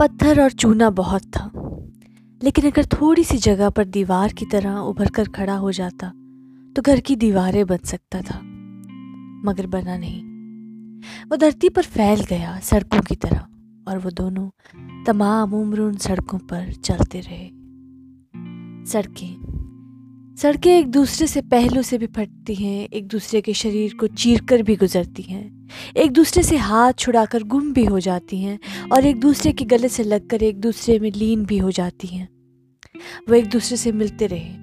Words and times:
पत्थर 0.00 0.42
और 0.42 0.52
चूना 0.52 0.90
बहुत 0.90 1.22
था। 1.22 1.50
लेकिन 2.42 2.66
अगर 2.66 2.84
थोड़ी 2.84 3.24
सी 3.24 3.36
जगह 3.36 3.70
पर 3.70 3.84
दीवार 3.84 4.32
की 4.32 4.46
तरह 4.46 4.76
उभर 4.76 5.08
कर 5.08 5.28
खड़ा 5.28 5.54
हो 5.54 5.72
जाता 5.72 6.08
तो 6.76 6.82
घर 6.82 7.00
की 7.00 7.16
दीवारें 7.16 7.66
बन 7.66 7.76
सकता 7.76 8.20
था। 8.20 8.38
मगर 9.44 9.66
बना 9.66 9.96
नहीं। 9.96 10.22
वो 11.28 11.36
धरती 11.36 11.68
पर 11.68 11.82
फैल 11.82 12.20
गया 12.20 12.58
सड़कों 12.58 13.00
की 13.00 13.14
तरह, 13.14 13.46
और 13.88 13.98
वो 13.98 14.10
दोनों 14.10 14.48
तमाम 15.04 15.54
उम्र 15.54 15.80
उन 15.80 15.96
सड़कों 15.96 16.38
पर 16.38 16.72
चलते 16.72 17.20
रहे। 17.20 17.48
सड़कें 18.92 19.49
सड़कें 20.42 20.78
एक 20.78 20.86
दूसरे 20.86 21.26
से 21.26 21.40
पहलू 21.40 21.82
से 21.82 21.98
भी 21.98 22.06
फटती 22.06 22.54
हैं, 22.54 22.88
एक 22.88 23.06
दूसरे 23.06 23.40
के 23.40 23.54
शरीर 23.54 23.94
को 23.94 24.06
चीर 24.06 24.40
कर 24.40 24.62
भी 24.62 24.76
गुजरती 24.76 25.22
हैं। 25.22 25.68
एक 25.96 26.10
दूसरे 26.10 26.42
से 26.42 26.56
हाथ 26.56 26.92
छुड़ाकर 26.92 27.42
गुम 27.42 27.72
भी 27.72 27.84
हो 27.84 28.00
जाती 28.00 28.38
हैं 28.38 28.58
और 28.92 29.06
एक 29.06 29.20
दूसरे 29.20 29.52
के 29.52 29.64
गले 29.64 29.88
से 29.88 30.04
लगकर 30.04 30.42
एक 30.42 30.60
दूसरे 30.60 30.98
में 30.98 31.12
लीन 31.12 31.44
भी 31.44 31.58
हो 31.58 31.70
जाती 31.70 32.08
हैं। 32.08 32.28
वो 33.28 33.34
एक 33.34 33.46
दूसरे 33.46 33.76
से 33.76 33.92
मिलते 33.92 34.26
रहे। 34.26 34.54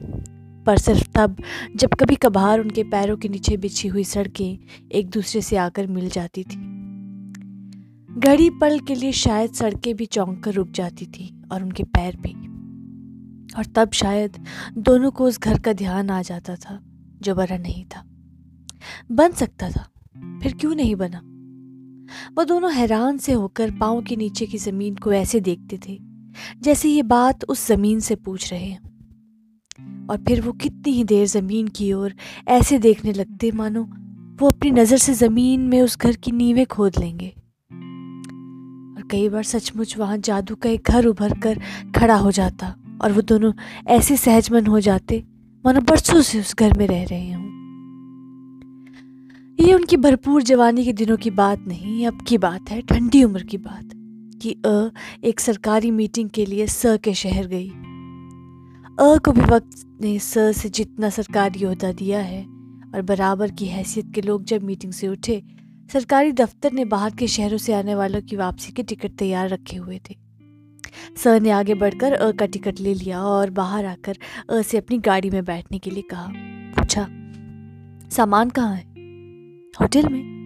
पर 0.64 0.78
सिर्फ़ 0.78 1.10
तब, 1.16 1.44
जब 1.76 1.90
कभी 1.90 2.16
कभार 2.16 2.60
उनके 2.60 2.84
पैरों 2.84 3.18
के 3.18 3.30
नीचे 3.30 3.58
बिछी 3.58 3.88
हुई 3.88 4.04
सड़कें 4.04 4.58
एक 4.92 5.10
दूसरे 5.10 5.42
से 5.42 5.58
आकर 5.58 5.88
मिल 5.88 6.10
जाती 6.10 6.44
थी। 6.44 6.56
घड़ी 8.20 8.50
पल 8.50 8.80
के 8.80 8.96
लिए 8.96 9.12
शायद 9.12 9.54
सड़कें 9.54 9.96
भी 9.96 10.06
चौंक 10.06 10.44
कर 10.44 10.54
रुक 10.54 10.72
जाती 10.72 11.06
थी 11.06 11.44
और 11.52 11.64
उनके 11.64 11.84
पैर 11.84 12.16
भी। 12.16 12.47
और 13.58 13.66
तब 13.66 13.92
शायद 13.92 14.46
दोनों 14.78 15.12
को 15.12 15.26
उस 15.26 15.40
घर 15.40 15.60
का 15.60 15.74
ध्यान 15.74 16.10
आ 16.10 16.22
जाता 16.22 16.56
था, 16.56 16.80
जो 17.22 17.36
बना 17.36 17.58
नहीं 17.58 17.86
था। 17.86 18.04
बन 19.12 19.32
सकता 19.32 19.70
था, 19.70 19.88
फिर 20.44 20.54
क्यों 20.54 20.76
नहीं 20.76 20.96
बना? 20.96 21.22
वो 22.38 22.44
दोनों 22.44 22.74
हैरान 22.74 23.18
से 23.18 23.34
होकर 23.34 23.72
पाँव 23.72 24.02
के 24.02 24.16
नीचे 24.16 24.46
की 24.46 24.58
ज़मीन 24.58 24.96
को 24.96 25.14
ऐसे 25.14 25.40
देखते 25.40 25.80
थे, 25.88 26.00
जैसे 26.62 26.90
ये 26.90 27.04
बात 27.04 27.44
उस 27.44 27.68
ज़मीन 27.68 28.00
से 28.00 28.16
पूछ 28.16 28.54
रहे 28.54 28.66
हैं। 28.66 28.88
और 30.08 30.18
फिर 30.18 30.42
वो 30.42 30.52
कितनी 30.52 30.94
ही 30.94 31.04
देर 31.04 31.28
ज़मीन 31.28 31.68
की 31.68 31.94
ओर 31.94 32.14
ऐसे 32.48 32.80
देखने 32.80 33.14
लगते, 33.14 33.52
मानो 33.52 33.84
वो 34.40 34.50
अपनी 34.50 34.72
नज़र 34.72 34.98
से 34.98 35.14
ज़मीन 35.14 35.62
में 35.62 35.82
उस 35.82 35.98
घर 35.98 36.16
की 36.16 36.32
नींवें 36.32 36.66
खोद 36.66 37.00
लेंगे। 37.00 37.28
और 38.98 39.08
कई 39.12 39.30
बार 39.30 39.44
सचमुच 39.44 39.98
वहाँ 39.98 40.18
जादू 40.18 40.56
का 40.56 40.70
एक 40.70 40.88
घर 40.88 41.06
उभर 41.06 41.40
कर 41.40 41.60
खड़ा 41.96 42.16
हो 42.16 42.32
जाता। 42.32 42.76
और 43.04 43.12
वो 43.12 43.22
दोनों 43.22 43.54
ऐसे 43.88 44.18
सहजमन 44.18 44.66
हो 44.66 44.80
जाते, 44.80 45.24
मानो 45.66 45.82
बरसों 45.82 46.22
से 46.22 46.40
उस 46.40 46.56
घर 46.56 46.78
में 46.78 46.88
रह 46.88 47.04
रहे 47.04 47.32
हों। 47.32 47.46
ये 49.60 49.74
उनकी 49.74 49.98
भरपूर 49.98 50.44
जवानी 50.44 50.86
के 50.86 50.94
दिनों 50.94 51.18
की 51.18 51.30
बात 51.30 51.68
नहीं, 51.68 52.08
अब 52.08 52.22
की 52.28 52.38
बात 52.38 52.70
है, 52.70 52.82
ठंडी 52.82 53.24
उम्र 53.24 53.44
की 53.44 53.58
बात, 53.58 53.90
कि 54.42 54.52
अ 54.66 54.90
एक 55.24 55.40
सरकारी 55.40 55.92
मीटिंग 55.92 56.30
के 56.30 56.46
लिए 56.46 56.68
स 56.68 56.98
के 57.04 57.14
शहर 57.14 57.48
गई। 57.48 57.70
अ 59.00 59.18
को 59.18 59.32
भी 59.32 59.42
वक्त 59.42 60.00
ने 60.02 60.20
स 60.20 60.38
से 60.38 60.70
जितना 60.70 61.10
सरकारी 61.10 61.64
अहदा 61.64 61.92
दिया 61.92 62.20
है, 62.20 62.44
और 62.96 63.02
बराबर 63.02 63.52
की 63.52 63.66
हैसियत 63.66 64.12
के 64.16 64.22
लोग 64.22 64.44
जब 64.44 64.64
मीटिंग 64.64 64.94
से 64.94 65.08
उठे, 65.08 65.44
सरकारी 65.94 66.32
दफ्तर 66.32 66.72
ने 66.72 66.86
बाहर 66.86 67.12
के 67.12 67.28
शहरों 67.28 67.58
से 67.58 67.74
आने 67.74 67.96
वालों 67.96 68.22
की 68.22 68.36
वापसी 68.36 68.72
के 68.72 68.84
टिकट 68.84 69.16
तैयार 69.16 69.50
रखे 69.50 69.78
हुए 69.78 70.00
थे। 70.10 70.27
सर 71.18 71.42
ने 71.42 71.50
आगे 71.50 71.74
बढ़कर, 71.74 72.14
अ 72.14 72.32
का 72.32 72.46
टिकट 72.46 72.80
ले 72.80 72.94
लिया 72.94 73.22
और 73.22 73.50
बाहर 73.50 73.86
आकर, 73.86 74.18
अ, 74.50 74.62
से 74.62 74.78
अपनी 74.78 74.98
गाड़ी 74.98 75.30
में 75.30 75.46
बैठने 75.46 75.80
के 75.80 75.92
लिए 75.92 76.04
कहा। 76.14 76.28
पूछा, 76.80 77.08
सामान 78.10 78.50
कहाँ 78.50 78.76
है? 78.76 78.84
होटल 79.82 80.10
में। 80.10 80.38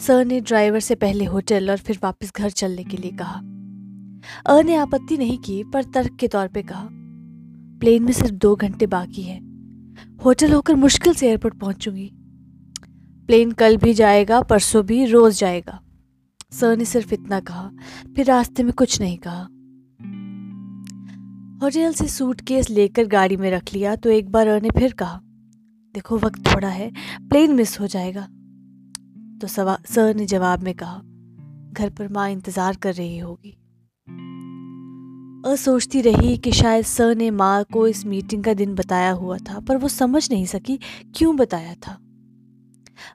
सर 0.00 0.24
ने 0.24 0.40
ड्राइवर 0.40 0.80
से 0.80 0.94
पहले 0.94 1.24
होटल 1.24 1.70
और 1.70 1.76
फिर 1.76 1.98
वापस 2.02 2.32
घर 2.36 2.50
चलने 2.50 2.84
के 2.84 2.96
लिए 2.96 3.10
कहा। 3.10 3.40
अ, 4.46 4.62
ने 4.62 4.74
आपत्ति 4.74 5.16
नहीं 5.16 5.38
की, 5.38 5.64
पर 5.64 5.84
तर्क 5.84 6.16
के 6.20 6.28
तौर 6.28 6.48
पे 6.48 6.62
कहा। 6.62 6.88
प्लेन 7.80 8.02
में 8.02 8.12
सिर्फ़ 8.12 8.32
दो 8.32 8.56
घंटे 8.56 8.86
बाकी 8.86 9.22
है। 9.22 9.40
होटल 10.24 10.52
होकर 10.52 10.74
मुश्किल 10.74 11.14
से 11.14 11.28
एयरपोर्ट 11.28 11.58
पहुंचूँगी। 11.58 12.12
प्लेन 13.26 13.52
कल 13.52 13.76
भी 13.76 13.94
जाएगा, 13.94 14.40
परसों 14.40 14.86
भी 14.86 15.04
रोज 15.04 15.38
जाएगा। 15.38 15.80
सर 16.52 16.76
ने 16.76 16.84
सिर्फ़ 16.84 17.14
इतना 17.14 17.40
कहा, 17.40 17.70
फिर 18.16 18.26
रास्ते 18.26 18.62
में 18.62 18.72
कुछ 18.72 19.00
नहीं 19.00 19.18
कहा। 19.18 19.48
होटल 21.62 21.92
से 21.92 22.06
सूटकेस 22.08 22.68
लेकर 22.70 23.06
गाड़ी 23.06 23.36
में 23.36 23.50
रख 23.50 23.72
लिया 23.74 23.94
तो 23.96 24.10
एक 24.10 24.30
बार 24.30 24.48
ने 24.62 24.70
फिर 24.70 24.92
कहा, 24.92 25.20
देखो, 25.94 26.18
वक्त 26.18 26.46
थोड़ा 26.46 26.68
है, 26.68 26.90
प्लेन 27.28 27.54
मिस 27.54 27.78
हो 27.80 27.86
जाएगा। 27.86 28.26
तो 29.40 29.46
सवा, 29.46 29.76
सर 29.86 30.14
ने 30.14 30.26
जवाब 30.26 30.62
में 30.62 30.74
कहा, 30.74 31.00
घर 31.72 31.90
पर 31.90 32.08
माँ 32.08 32.28
इंतज़ार 32.30 32.76
कर 32.76 32.94
रही 32.94 33.18
होगी। 33.18 33.56
सोचती 35.56 36.00
रही 36.00 36.36
कि 36.36 36.52
शायद 36.52 36.84
सर 36.84 37.14
ने 37.16 37.30
माँ 37.30 37.64
को 37.72 37.86
इस 37.88 38.04
मीटिंग 38.06 38.44
का 38.44 38.54
दिन 38.54 38.74
बताया 38.74 39.10
हुआ 39.12 39.36
था, 39.40 39.60
पर 39.60 39.76
वो 39.76 39.88
समझ 39.88 40.30
नहीं 40.32 40.46
सकी 40.46 40.78
क्यों 41.16 41.36
बताया 41.36 41.74
था। 41.76 41.98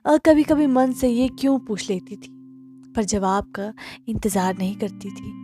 अ 0.06 0.16
कभी 0.26 0.42
कभी 0.42 0.66
मन 0.68 0.92
से 0.92 1.08
ये 1.08 1.28
क्यों 1.40 1.58
पूछ 1.58 1.88
लेती 1.90 2.16
थी, 2.16 2.32
पर 2.96 3.04
जवाब 3.04 3.52
का 3.56 3.72
इंतज़ार 4.08 4.56
नहीं 4.58 4.74
करती 4.76 5.10
थी। 5.10 5.41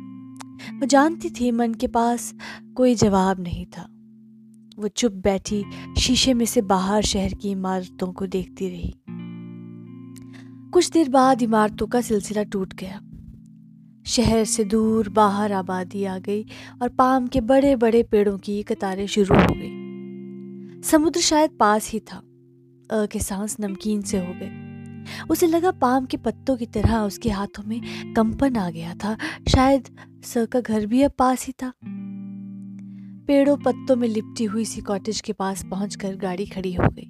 वो 0.75 0.87
जानती 0.87 1.31
थी 1.31 1.51
मन 1.51 1.75
के 1.75 1.87
पास 1.87 2.35
कोई 2.77 2.95
जवाब 2.95 3.41
नहीं 3.41 3.67
था। 3.67 3.89
वो 4.79 4.89
चुप 4.89 5.13
बैठी 5.13 5.65
शीशे 5.99 6.35
में 6.35 6.47
से 6.47 6.63
बाहर 6.63 7.03
शहर 7.03 7.35
की 7.35 7.51
इमारतों 7.51 8.13
को 8.13 8.27
देखती 8.27 8.69
रही। 8.69 8.95
कुछ 10.71 10.91
देर 10.91 11.09
बाद 11.09 11.43
इमारतों 11.43 11.87
का 11.87 12.01
सिलसिला 12.01 12.43
टूट 12.43 12.75
गया। 12.75 13.01
शहर 14.07 14.45
से 14.45 14.65
दूर 14.65 15.09
बाहर 15.09 15.53
आबादी 15.53 16.05
आ 16.05 16.19
गई 16.19 16.47
और 16.83 16.89
पाम 16.89 17.27
के 17.27 17.41
बड़े 17.41 17.77
बड़े 17.77 18.03
पेड़ों 18.03 18.39
की 18.39 18.63
कतारें 18.63 19.07
शुरू 19.07 19.35
हो 19.35 19.55
गई। 19.57 19.89
समुद्र 20.83 21.21
शायद 21.21 21.51
पास 21.61 21.91
ही 21.91 22.01
था। 22.01 22.17
अ, 22.17 23.07
के 23.07 23.19
सांस 23.19 23.57
नमकीन 23.61 24.03
से 24.03 24.19
हो 24.19 24.33
गए। 24.33 24.68
उसे 25.31 25.47
लगा 25.47 25.71
पाम 25.71 26.07
के 26.07 26.17
पत्तों 26.17 26.57
की 26.57 26.67
तरह 26.67 26.99
उसके 26.99 27.31
हाथों 27.31 27.63
में 27.65 27.81
कंपन 28.15 28.57
आ 28.57 28.71
गया 28.71 28.95
था। 28.95 29.17
शायद 29.49 29.89
स 30.25 30.47
का 30.53 30.61
घर 30.61 30.87
भी 30.87 31.03
अब 31.03 31.13
पास 31.19 31.47
ही 31.47 31.53
था। 31.53 31.73
पेड़ों 33.27 33.57
पत्तों 33.57 33.97
में 33.97 34.09
लिपटी 34.09 34.45
हुई 34.45 34.65
सी 34.65 34.81
कॉटेज 34.81 35.21
के 35.21 35.33
पास 35.33 35.65
पहुंचकर 35.65 36.17
गाड़ी 36.17 36.47
खड़ी 36.47 36.73
हो 36.73 36.89
गई। 36.89 37.07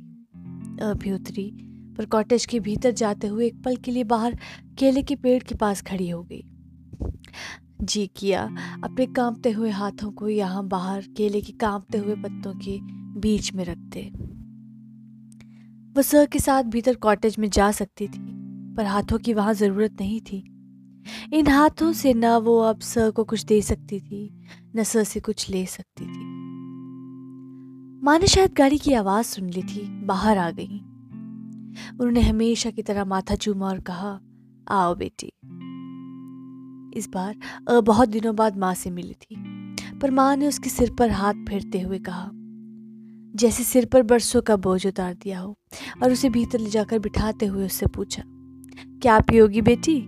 अभी 0.83 1.13
उतरी 1.13 1.51
पर 1.99 2.07
कॉटेज 2.07 2.47
के 2.47 2.61
भीतर 2.61 2.91
जाते 2.91 3.27
हुए 3.27 3.47
एक 3.47 3.63
पल 3.63 3.77
के 3.77 3.91
लिए 3.91 4.05
बाहर 4.05 4.39
केले 4.79 5.03
के 5.03 5.17
पेड़ 5.17 5.43
के 5.43 5.55
पास 5.55 5.83
खड़ी 5.83 6.09
हो 6.09 6.23
गई। 6.23 6.45
जी 7.83 8.07
किया, 8.17 8.43
अपने 8.85 9.07
कांपते 9.07 9.51
हुए 9.51 9.71
हाथों 9.71 10.11
को 10.11 10.29
यहाँ 10.29 10.67
बाहर 10.69 11.05
केले 11.17 11.41
के 11.41 11.53
कांपते 11.53 11.99
हुए 11.99 12.15
पत्तों 12.15 12.55
के 12.55 12.79
बीच 13.21 13.53
में 13.55 13.65
रखते 13.65 14.11
वह 15.97 16.03
सर 16.03 16.27
के 16.27 16.39
साथ 16.39 16.65
भीतर 16.65 16.95
कॉटेज 16.97 17.37
में 17.39 17.49
जा 17.51 17.71
सकती 17.73 18.07
थी, 18.09 18.21
पर 18.77 18.85
हाथों 18.85 19.19
की 19.19 19.35
वहाँ 19.35 19.55
ज़रूरत 19.55 19.97
नहीं 20.01 20.21
थी। 20.21 20.39
इन 21.33 21.47
हाथों 21.49 21.93
से 21.93 22.13
न 22.15 22.35
वो 22.37 22.59
अब 22.61 22.81
सर 22.81 23.11
को 23.11 23.25
कुछ 23.25 23.45
दे 23.45 23.61
सकती 23.63 24.01
थी, 24.01 24.31
न 24.77 24.83
सर 24.83 25.05
से 25.05 25.21
कुछ 25.21 25.49
ले 25.51 25.65
सकती 25.67 26.05
थी। 26.05 26.27
माँ 28.05 28.19
ने 28.19 28.27
शायद 28.27 28.53
गाड़ी 28.53 28.79
की 28.79 28.93
आवाज़ 28.93 29.27
सुन 29.27 29.49
ली 29.51 29.63
थी, 29.63 29.83
बाहर 30.07 30.39
आ 30.39 30.51
गई। 30.51 30.81
उन्होंने 31.91 32.21
हमेशा 32.21 32.71
की 32.71 32.83
तरह 32.83 33.05
माथा 33.05 33.35
चूमा 33.35 33.69
और 33.69 33.81
कहा, 33.81 34.19
आओ 34.71 34.95
बेटी। 34.95 35.33
इस 36.99 37.09
बार 37.09 37.81
बहुत 37.83 38.09
दिनों 38.09 38.35
बाद 38.37 38.57
माँ 38.57 38.75
से 38.75 38.91
मिली 38.91 39.15
थी, 39.15 39.37
पर 39.99 40.11
माँ 40.11 40.35
ने 40.37 40.47
उसके 40.47 40.71
सिर 40.71 40.95
पर 40.95 41.11
हाथ 41.11 41.45
फेरते 41.49 41.81
हुए 41.81 41.99
कहा 41.99 42.31
जैसे 43.39 43.65
सिर 43.65 43.85
पर 43.85 44.03
बरसों 44.03 44.41
का 44.43 44.57
बोझ 44.57 44.87
उतार 44.87 45.15
दिया 45.15 45.41
हो, 45.41 45.57
और 46.03 46.13
उसे 46.13 46.29
भीतर 46.31 46.59
ले 46.59 46.71
जाकर 46.71 46.99
बिठाते 46.99 47.47
हुए 47.47 47.67
उससे 47.67 47.87
पूछा, 47.87 48.23
क्या 49.03 49.19
पियोगी 49.21 49.61
बेटी? 49.63 50.01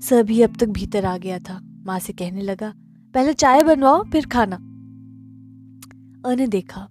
सभी 0.00 0.40
अब 0.42 0.56
तक 0.56 0.68
भीतर 0.68 1.04
आ 1.04 1.16
गया 1.18 1.38
था। 1.38 1.58
माँ 1.86 1.98
से 1.98 2.12
कहने 2.12 2.42
लगा, 2.42 2.72
पहले 3.14 3.32
चाय 3.34 3.62
बनवाओ, 3.62 4.02
फिर 4.04 4.26
खाना। 4.26 4.56
अने 6.24 6.46
देखा, 6.46 6.88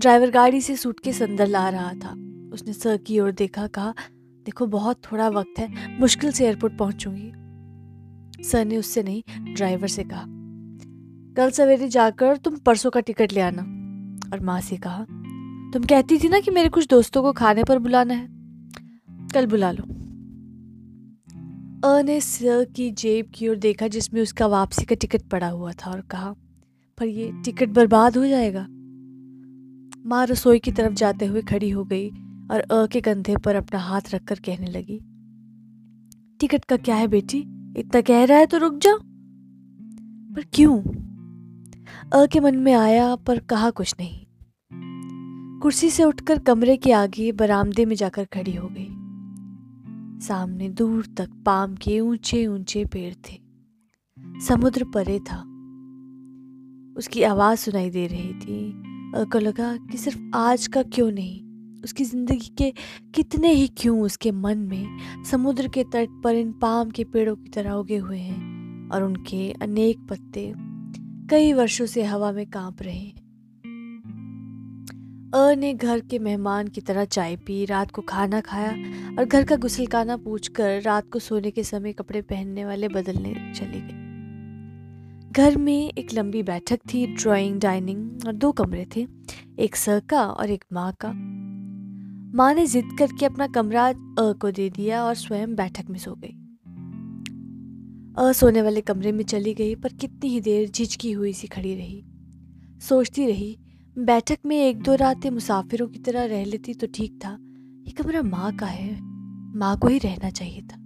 ड्राइवर 0.00 0.30
गाड़ी 0.30 0.60
से 0.60 0.76
सूट 0.76 1.00
के 1.00 1.12
संदर 1.12 1.46
ला 1.46 1.68
रहा 1.68 1.92
था। 1.94 2.10
उसने 2.54 2.72
सर 2.72 2.96
की 2.96 3.20
ओर 3.20 3.32
देखा, 3.32 3.66
कहा, 3.66 3.94
देखो, 4.46 4.66
बहुत 4.66 5.00
थोड़ा 5.04 5.28
वक्त 5.28 5.58
है, 5.58 5.98
मुश्किल 6.00 6.32
से 6.32 6.44
एयरपोर्ट 6.46 6.78
पहुंचूँगी। 6.78 8.44
सर 8.44 8.64
ने 8.64 8.76
उससे 8.76 9.02
नहीं, 9.02 9.22
ड्राइवर 9.54 9.88
से 9.88 10.04
कहा, 10.04 10.24
कल 11.36 11.50
सवेरे 11.50 11.88
जाकर 11.88 12.36
तुम 12.36 12.56
परसों 12.56 12.90
का 12.90 13.00
टिकट 13.00 13.32
ले 13.32 13.40
आना। 13.40 13.62
और 14.32 14.40
माँ 14.40 14.60
से 14.60 14.76
कहा, 14.76 15.04
तुम 15.72 15.84
कहती 15.84 16.18
थी 16.18 16.28
ना 16.28 16.40
कि 16.40 16.50
मेरे 16.50 16.68
कुछ 16.68 16.86
दोस्तों 16.86 17.22
को 17.22 17.32
खाने 17.32 17.64
पर 17.64 17.78
बुलाना 17.78 18.14
है। 18.14 18.26
कल 19.34 19.46
बुला 19.46 19.70
लो। 19.70 19.82
अ 21.84 22.02
ने 22.02 22.20
सर 22.20 22.64
की 22.76 22.90
जेब 22.90 23.26
की 23.34 23.48
ओर 23.48 23.56
देखा 23.56 23.88
जिसमें 23.88 24.22
उसका 24.22 24.46
वापसी 24.46 24.84
का 24.84 24.94
टिकट 24.94 25.22
पड़ा 25.22 25.48
हुआ 25.48 25.72
था 25.72 25.90
और 25.90 26.00
कहा, 26.00 26.34
पर 26.98 27.06
ये 27.06 27.30
टिकट 27.44 27.68
बर्बाद 27.68 28.16
हो 28.16 28.26
जाएगा। 28.26 28.66
माँ 30.06 30.26
रसोई 30.26 30.58
की 30.58 30.72
तरफ़ 30.72 30.92
जाते 30.92 31.26
हुए 31.26 31.42
खड़ी 31.42 31.70
हो 31.70 31.84
गई 31.84 32.08
और 32.50 32.60
अ 32.60 32.86
के 32.86 33.00
कंधे 33.00 33.36
पर 33.36 33.56
अपना 33.56 33.80
हाथ 33.80 34.14
रखकर 34.14 34.38
कहने 34.38 34.66
लगी, 34.66 35.00
टिकट 36.40 36.64
का 36.64 36.76
क्या 36.76 36.96
है 36.96 37.06
बेटी? 37.08 37.38
इतना 37.76 38.00
कह 38.00 38.24
रहा 38.24 38.38
है 38.38 38.46
तो 38.46 38.58
रुक 38.58 38.78
जाओ। 38.78 38.98
पर 40.34 40.44
क्यों? 40.52 40.78
अ 42.12 42.26
के 42.26 42.40
मन 42.40 42.56
में 42.56 42.74
आया, 42.74 43.16
पर 43.16 43.38
कहा 43.38 43.70
कुछ 43.70 43.94
नहीं। 44.00 44.26
कुर्सी 45.60 45.90
से 45.90 46.04
उठकर 46.04 46.38
कमरे 46.38 46.76
के 46.76 46.92
आगे 46.92 47.32
बरामदे 47.32 47.84
में 47.84 47.96
जाकर 47.96 48.24
खड़ी 48.24 48.54
हो 48.54 48.68
गई। 48.68 48.88
सामने 50.26 50.68
दूर 50.68 51.06
तक 51.06 51.30
पाम 51.46 51.74
के 51.74 52.00
ऊँचे 52.00 52.46
ऊँचे 52.46 52.84
पेड़ 52.84 53.14
थे। 53.14 53.40
समुद्र 54.40 54.84
परे 54.84 55.18
था। 55.18 55.40
उसकी 56.98 57.22
आवाज़ 57.22 57.58
सुनाई 57.58 57.90
दे 57.90 58.06
रही 58.06 58.34
थी। 58.34 58.70
अ 59.16 59.24
को 59.24 59.38
लगा 59.38 59.76
कि 59.76 59.98
सिर्फ़ 59.98 60.18
आज 60.34 60.66
का 60.66 60.82
क्यों 60.82 61.10
नहीं, 61.10 61.44
उसकी 61.84 62.04
ज़िंदगी 62.04 62.54
के 62.58 62.72
कितने 63.14 63.52
ही 63.52 63.68
क्यों 63.68 64.00
उसके 64.00 64.32
मन 64.32 64.58
में 64.58 64.98
समुद्र 65.24 65.68
के 65.68 65.84
तट 65.84 66.20
पर 66.24 66.34
इन 66.34 66.52
पाम 66.52 66.90
के 66.90 67.04
पेड़ों 67.04 67.36
की 67.36 67.48
तरह 67.48 67.72
उगे 67.72 67.96
हुए 67.96 68.18
हैं 68.18 68.90
और 68.90 69.02
उनके 69.02 69.52
अनेक 69.52 70.06
पत्ते 70.10 70.48
कई 71.30 71.52
वर्षों 71.52 71.86
से 71.86 72.02
हवा 72.02 72.32
में 72.32 72.46
काँप 72.46 72.82
रहे 72.82 72.94
हैं। 72.94 73.24
अ 75.34 75.54
ने 75.54 75.74
घर 75.74 76.00
के 76.00 76.18
मेहमान 76.18 76.68
की 76.68 76.80
तरह 76.80 77.04
चाय 77.04 77.36
पी, 77.36 77.64
रात 77.64 77.90
को 77.90 78.02
खाना 78.02 78.40
खाया 78.40 78.70
और 79.18 79.24
घर 79.24 79.44
का 79.44 79.56
गुसलखाना 79.56 80.16
पूछकर 80.16 80.82
रात 80.82 81.10
को 81.12 81.18
सोने 81.18 81.50
के 81.50 81.64
समय 81.64 81.92
कपड़े 81.92 82.22
पहनने 82.22 82.64
वाले 82.64 82.88
बदलने 82.88 83.52
चली 83.54 83.80
गई 83.80 84.04
घर 85.32 85.56
में 85.56 85.92
एक 85.98 86.12
लंबी 86.12 86.42
बैठक 86.42 86.78
थी, 86.94 87.06
ड्राइंग, 87.06 87.60
डाइनिंग 87.60 88.26
और 88.26 88.32
दो 88.32 88.52
कमरे 88.52 88.86
थे, 88.96 89.06
एक 89.58 89.76
सर 89.76 90.00
का 90.00 90.26
और 90.26 90.50
एक 90.50 90.64
माँ 90.72 90.92
का। 90.92 91.12
माँ 92.36 92.54
ने 92.54 92.66
जिद 92.66 92.88
करके 92.98 93.26
अपना 93.26 93.46
कमरा 93.46 93.88
अ 93.88 93.94
को 94.18 94.50
दे 94.50 94.70
दिया 94.70 95.04
और 95.04 95.14
स्वयं 95.14 95.54
बैठक 95.54 95.90
में 95.90 95.98
सो 95.98 96.14
गई। 96.14 96.43
अ 98.18 98.32
सोने 98.32 98.62
वाले 98.62 98.80
कमरे 98.80 99.12
में 99.12 99.24
चली 99.24 99.54
गई, 99.54 99.74
पर 99.74 99.92
कितनी 99.92 100.30
ही 100.30 100.40
देर 100.40 100.68
झिझकी 100.68 101.12
हुई 101.12 101.32
सी 101.32 101.46
खड़ी 101.46 101.74
रही। 101.74 102.04
सोचती 102.80 103.26
रही, 103.26 103.58
बैठक 103.98 104.38
में 104.46 104.56
एक 104.56 104.82
दो 104.82 104.94
रातें 104.94 105.30
मुसाफिरों 105.30 105.88
की 105.88 105.98
तरह 105.98 106.24
रह 106.24 106.44
लेती 106.44 106.74
तो 106.74 106.86
ठीक 106.86 107.18
था। 107.24 107.38
ये 107.86 107.90
कमरा 107.90 108.22
माँ 108.22 108.56
का 108.56 108.66
है, 108.66 109.00
माँ 109.56 109.78
को 109.78 109.88
ही 109.88 109.98
रहना 109.98 110.30
चाहिए 110.30 110.60
था। 110.62 110.76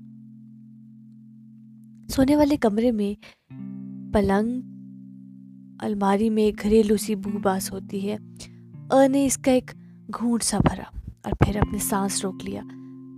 सोने 2.14 2.36
वाले 2.36 2.56
कमरे 2.56 2.92
में 2.92 3.16
पलंग, 4.14 4.62
अलमारी 5.80 6.30
में 6.30 6.52
घरेलू 6.52 6.96
सी 6.96 7.14
बूबास 7.14 7.72
होती 7.72 8.00
है। 8.00 8.16
अ 8.92 9.06
ने 9.06 9.26
इसका 9.26 9.52
एक 9.52 9.70
घूंट 10.10 10.42
सा 10.42 10.58
भरा, 10.58 11.02
और 11.26 11.34
फिर 11.34 11.58
अपने 11.58 11.78
सांस 11.78 12.25
रोक 12.25 12.42
लिया। 12.42 12.62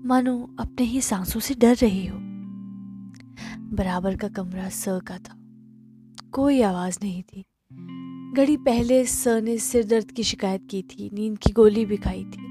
मानो 0.08 0.56
अपने 0.60 0.86
ही 0.86 1.00
सांसों 1.00 1.40
से 1.40 1.54
डर 1.54 1.74
रही 1.74 2.06
हो। 2.06 2.30
बराबर 3.72 4.17
का 4.17 4.28
कमरा 4.28 4.69
स 4.69 4.84
का 4.88 5.19
था। 5.19 5.37
कोई 6.31 6.62
आवाज़ 6.62 6.99
नहीं 7.02 7.22
थी। 7.22 7.44
घड़ी 8.37 8.56
पहले 8.56 9.06
स 9.06 9.28
ने 9.28 9.58
सिर 9.58 9.87
दर्द 9.87 10.11
की 10.11 10.22
शिकायत 10.22 10.69
की 10.70 10.82
थी, 10.82 11.11
नींद 11.14 11.38
की 11.38 11.52
गोली 11.52 11.84
भी 11.84 11.96
खाई 11.96 12.25
थी। 12.25 12.44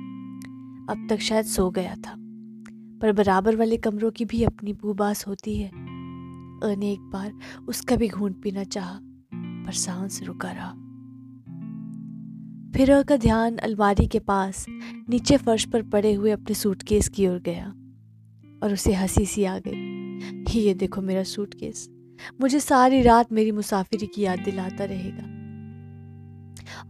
अब 0.89 1.07
तक 1.09 1.19
शायद 1.19 1.45
सो 1.45 1.69
गया 1.69 1.95
था। 1.95 2.15
पर 3.01 3.11
बराबर 3.11 3.55
वाले 3.55 3.77
कमरों 3.77 4.11
की 4.11 4.25
भी 4.25 4.43
अपनी 4.43 4.73
बूबास 4.73 5.27
होती 5.27 5.57
है। 5.57 5.69
अ 5.69 6.75
ने 6.77 6.91
एक 6.91 7.01
बार 7.01 7.33
उसका 7.67 7.95
भी 7.95 8.07
घूंट 8.07 8.43
पीना 8.43 8.63
चाहा, 8.63 8.99
पर 9.35 9.71
सांस 9.71 10.23
रुका 10.23 10.51
रहा। 10.51 10.71
फिर 12.77 12.91
अ 12.91 13.01
का 13.01 13.17
ध्यान 13.17 13.57
अलमारी 13.57 14.07
के 14.07 14.19
पास, 14.19 14.65
नीचे 15.09 15.37
फर्श 15.37 15.65
पर 15.65 15.81
पड़े 15.83 16.13
हुए 16.13 16.31
अपने 16.31 16.55
सूटकेस 16.55 17.09
की 17.09 17.27
ओर 17.27 17.39
गया 17.39 17.67
और 18.63 18.73
उसे 18.73 18.93
हँसी 18.93 19.25
सी 19.25 19.43
आ 19.43 19.59
गई। 19.59 19.88
ये 20.55 20.73
देखो 20.73 21.01
मेरा 21.01 21.23
सूटकेस। 21.23 21.89
मुझे 22.41 22.59
सारी 22.59 23.01
रात 23.01 23.31
मेरी 23.31 23.51
मुसाफिरी 23.51 24.07
की 24.07 24.21
याद 24.21 24.39
दिलाता 24.39 24.83
रहेगा। 24.83 25.39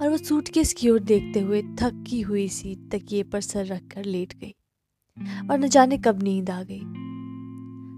और 0.01 0.09
वो 0.09 0.17
सूटकेस 0.17 0.73
की 0.73 0.89
ओर 0.89 0.99
देखते 0.99 1.39
हुए 1.39 1.61
थकी 1.61 2.21
हुई 2.21 2.47
सी 2.47 2.75
तकिए 2.75 3.23
पर 3.23 3.41
सर 3.41 3.65
रखकर 3.65 4.05
लेट 4.05 4.33
गई। 4.33 4.55
और 5.51 5.59
न 5.59 5.67
जाने 5.67 5.97
कब 5.97 6.23
नींद 6.23 6.49
आ 6.49 6.63
गई। 6.63 6.81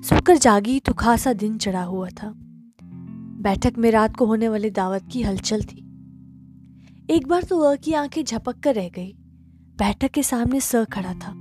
सोकर 0.07 0.37
जागी 0.37 0.79
तो 0.79 0.93
खासा 0.93 1.33
दिन 1.33 1.57
चढ़ा 1.57 1.83
हुआ 1.83 2.09
था। 2.09 2.33
बैठक 3.41 3.73
में 3.77 3.91
रात 3.91 4.15
को 4.15 4.25
होने 4.25 4.49
वाली 4.49 4.69
दावत 4.69 5.03
की 5.11 5.21
हलचल 5.21 5.61
थी। 5.61 5.87
एक 7.09 7.27
बार 7.27 7.43
तो 7.43 7.59
अ 7.59 7.75
की 7.75 7.93
आँखें 7.93 8.23
झपक 8.23 8.59
कर 8.59 8.75
रह 8.75 8.89
गई। 8.89 9.13
बैठक 9.77 10.11
के 10.11 10.23
सामने 10.23 10.59
स 10.59 10.75
खड़ा 10.75 11.13
था। 11.13 11.33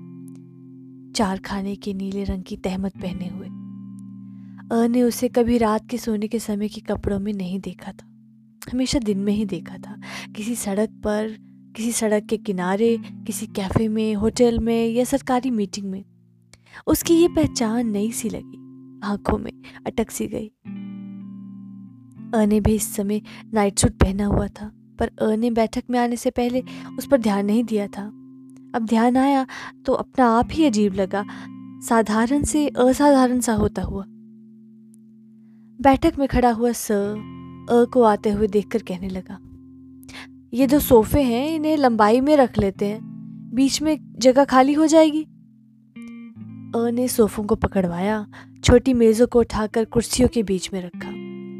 चार 1.13 1.39
खाने 1.39 1.77
के 1.77 1.95
नीले 1.95 2.25
रंग 2.25 2.43
की 2.43 2.57
तहमत 2.57 2.93
पहने 2.97 3.29
हुए। 3.29 3.50
अ, 4.73 4.87
ने 4.87 5.03
उसे 5.03 5.29
कभी 5.29 5.59
रात 5.59 5.89
के 5.91 5.99
सोने 5.99 6.29
के 6.29 6.39
समय 6.39 6.69
के 6.69 6.81
कपड़ों 6.81 7.19
में 7.19 7.33
नहीं 7.33 7.61
देखा 7.61 7.93
था। 7.93 8.07
हमेशा 8.73 8.99
दिन 8.99 9.19
में 9.19 9.33
ही 9.33 9.45
देखा 9.45 9.77
था। 9.79 10.01
किसी 10.37 10.55
सड़क 10.55 10.91
पर, 10.91 11.37
किसी 11.77 11.93
सड़क 11.93 12.27
के 12.27 12.37
किनारे, 12.37 12.99
किसी 13.27 13.47
कैफ़े 13.47 13.89
में, 13.89 14.15
होटल 14.15 14.59
में 14.59 14.89
या 14.89 15.05
सरकारी 15.05 15.51
मीटिंग 15.51 15.91
में। 15.91 16.05
उसकी 16.87 17.15
ये 17.15 17.29
पहचान 17.29 17.91
नई 17.91 18.11
सी 18.11 18.29
लगी। 18.29 18.57
आँखों 19.05 19.39
में 19.39 19.53
अटक 19.87 20.11
सी 20.11 20.27
गई। 20.27 20.47
अ, 22.35 22.45
ने 22.45 22.61
भी 22.61 22.75
इस 22.75 22.97
समय 22.97 23.23
नाइट 23.55 23.79
सूट 23.79 23.93
पहना 23.93 24.27
हुआ 24.27 24.47
था, 24.47 24.73
पर 24.99 25.11
अ, 25.23 25.37
ने 25.37 25.51
बैठक 25.51 25.85
में 25.91 25.99
आने 25.99 26.17
से 26.17 26.31
पहले 26.31 26.63
उस 26.99 27.07
पर 27.07 27.21
ध्यान 27.21 27.47
नहीं 27.47 27.65
दिया 27.65 27.87
था। 27.87 28.07
अब 28.75 28.87
ध्यान 28.89 29.17
आया 29.17 29.47
तो 29.87 29.93
अपना 29.93 30.27
आप 30.27 30.49
ही 30.53 30.65
अजीब 30.65 30.95
लगा। 30.95 31.25
साधारण 31.89 32.43
से 32.43 32.69
असाधारण 32.69 33.41
सा 33.41 33.53
होता 33.53 33.83
हुआ। 33.83 34.05
बैठक 35.83 36.13
में 36.19 36.29
खड़ा 36.29 36.51
हुआ 36.51 36.73
स, 36.73 36.93
अ 37.71 37.85
को 37.85 38.03
आते 38.03 38.31
हुए 38.31 38.47
देखकर 38.47 38.79
कहने 38.79 39.09
लगा, 39.09 39.39
ये 40.55 40.67
दो 40.67 40.79
सोफे 40.79 41.23
हैं, 41.23 41.55
इन्हें 41.55 41.77
लंबाई 41.77 42.21
में 42.21 42.37
रख 42.37 42.59
लेते 42.59 42.87
हैं। 42.87 43.01
बीच 43.55 43.83
में 43.83 43.99
जगह 44.19 44.45
खाली 44.45 44.73
हो 44.73 44.87
जाएगी। 44.87 45.23
अ 46.77 46.91
ने 46.91 47.09
सोफों 47.09 47.45
को 47.45 47.55
पकड़वाया, 47.55 48.27
छोटी 48.65 48.95
मेज़ों 48.95 49.27
को 49.27 49.39
उठाकर 49.39 49.85
कुर्सियों 49.85 50.29
के 50.29 50.43
बीच 50.43 50.73
में 50.73 50.81
रखा। 50.83 51.11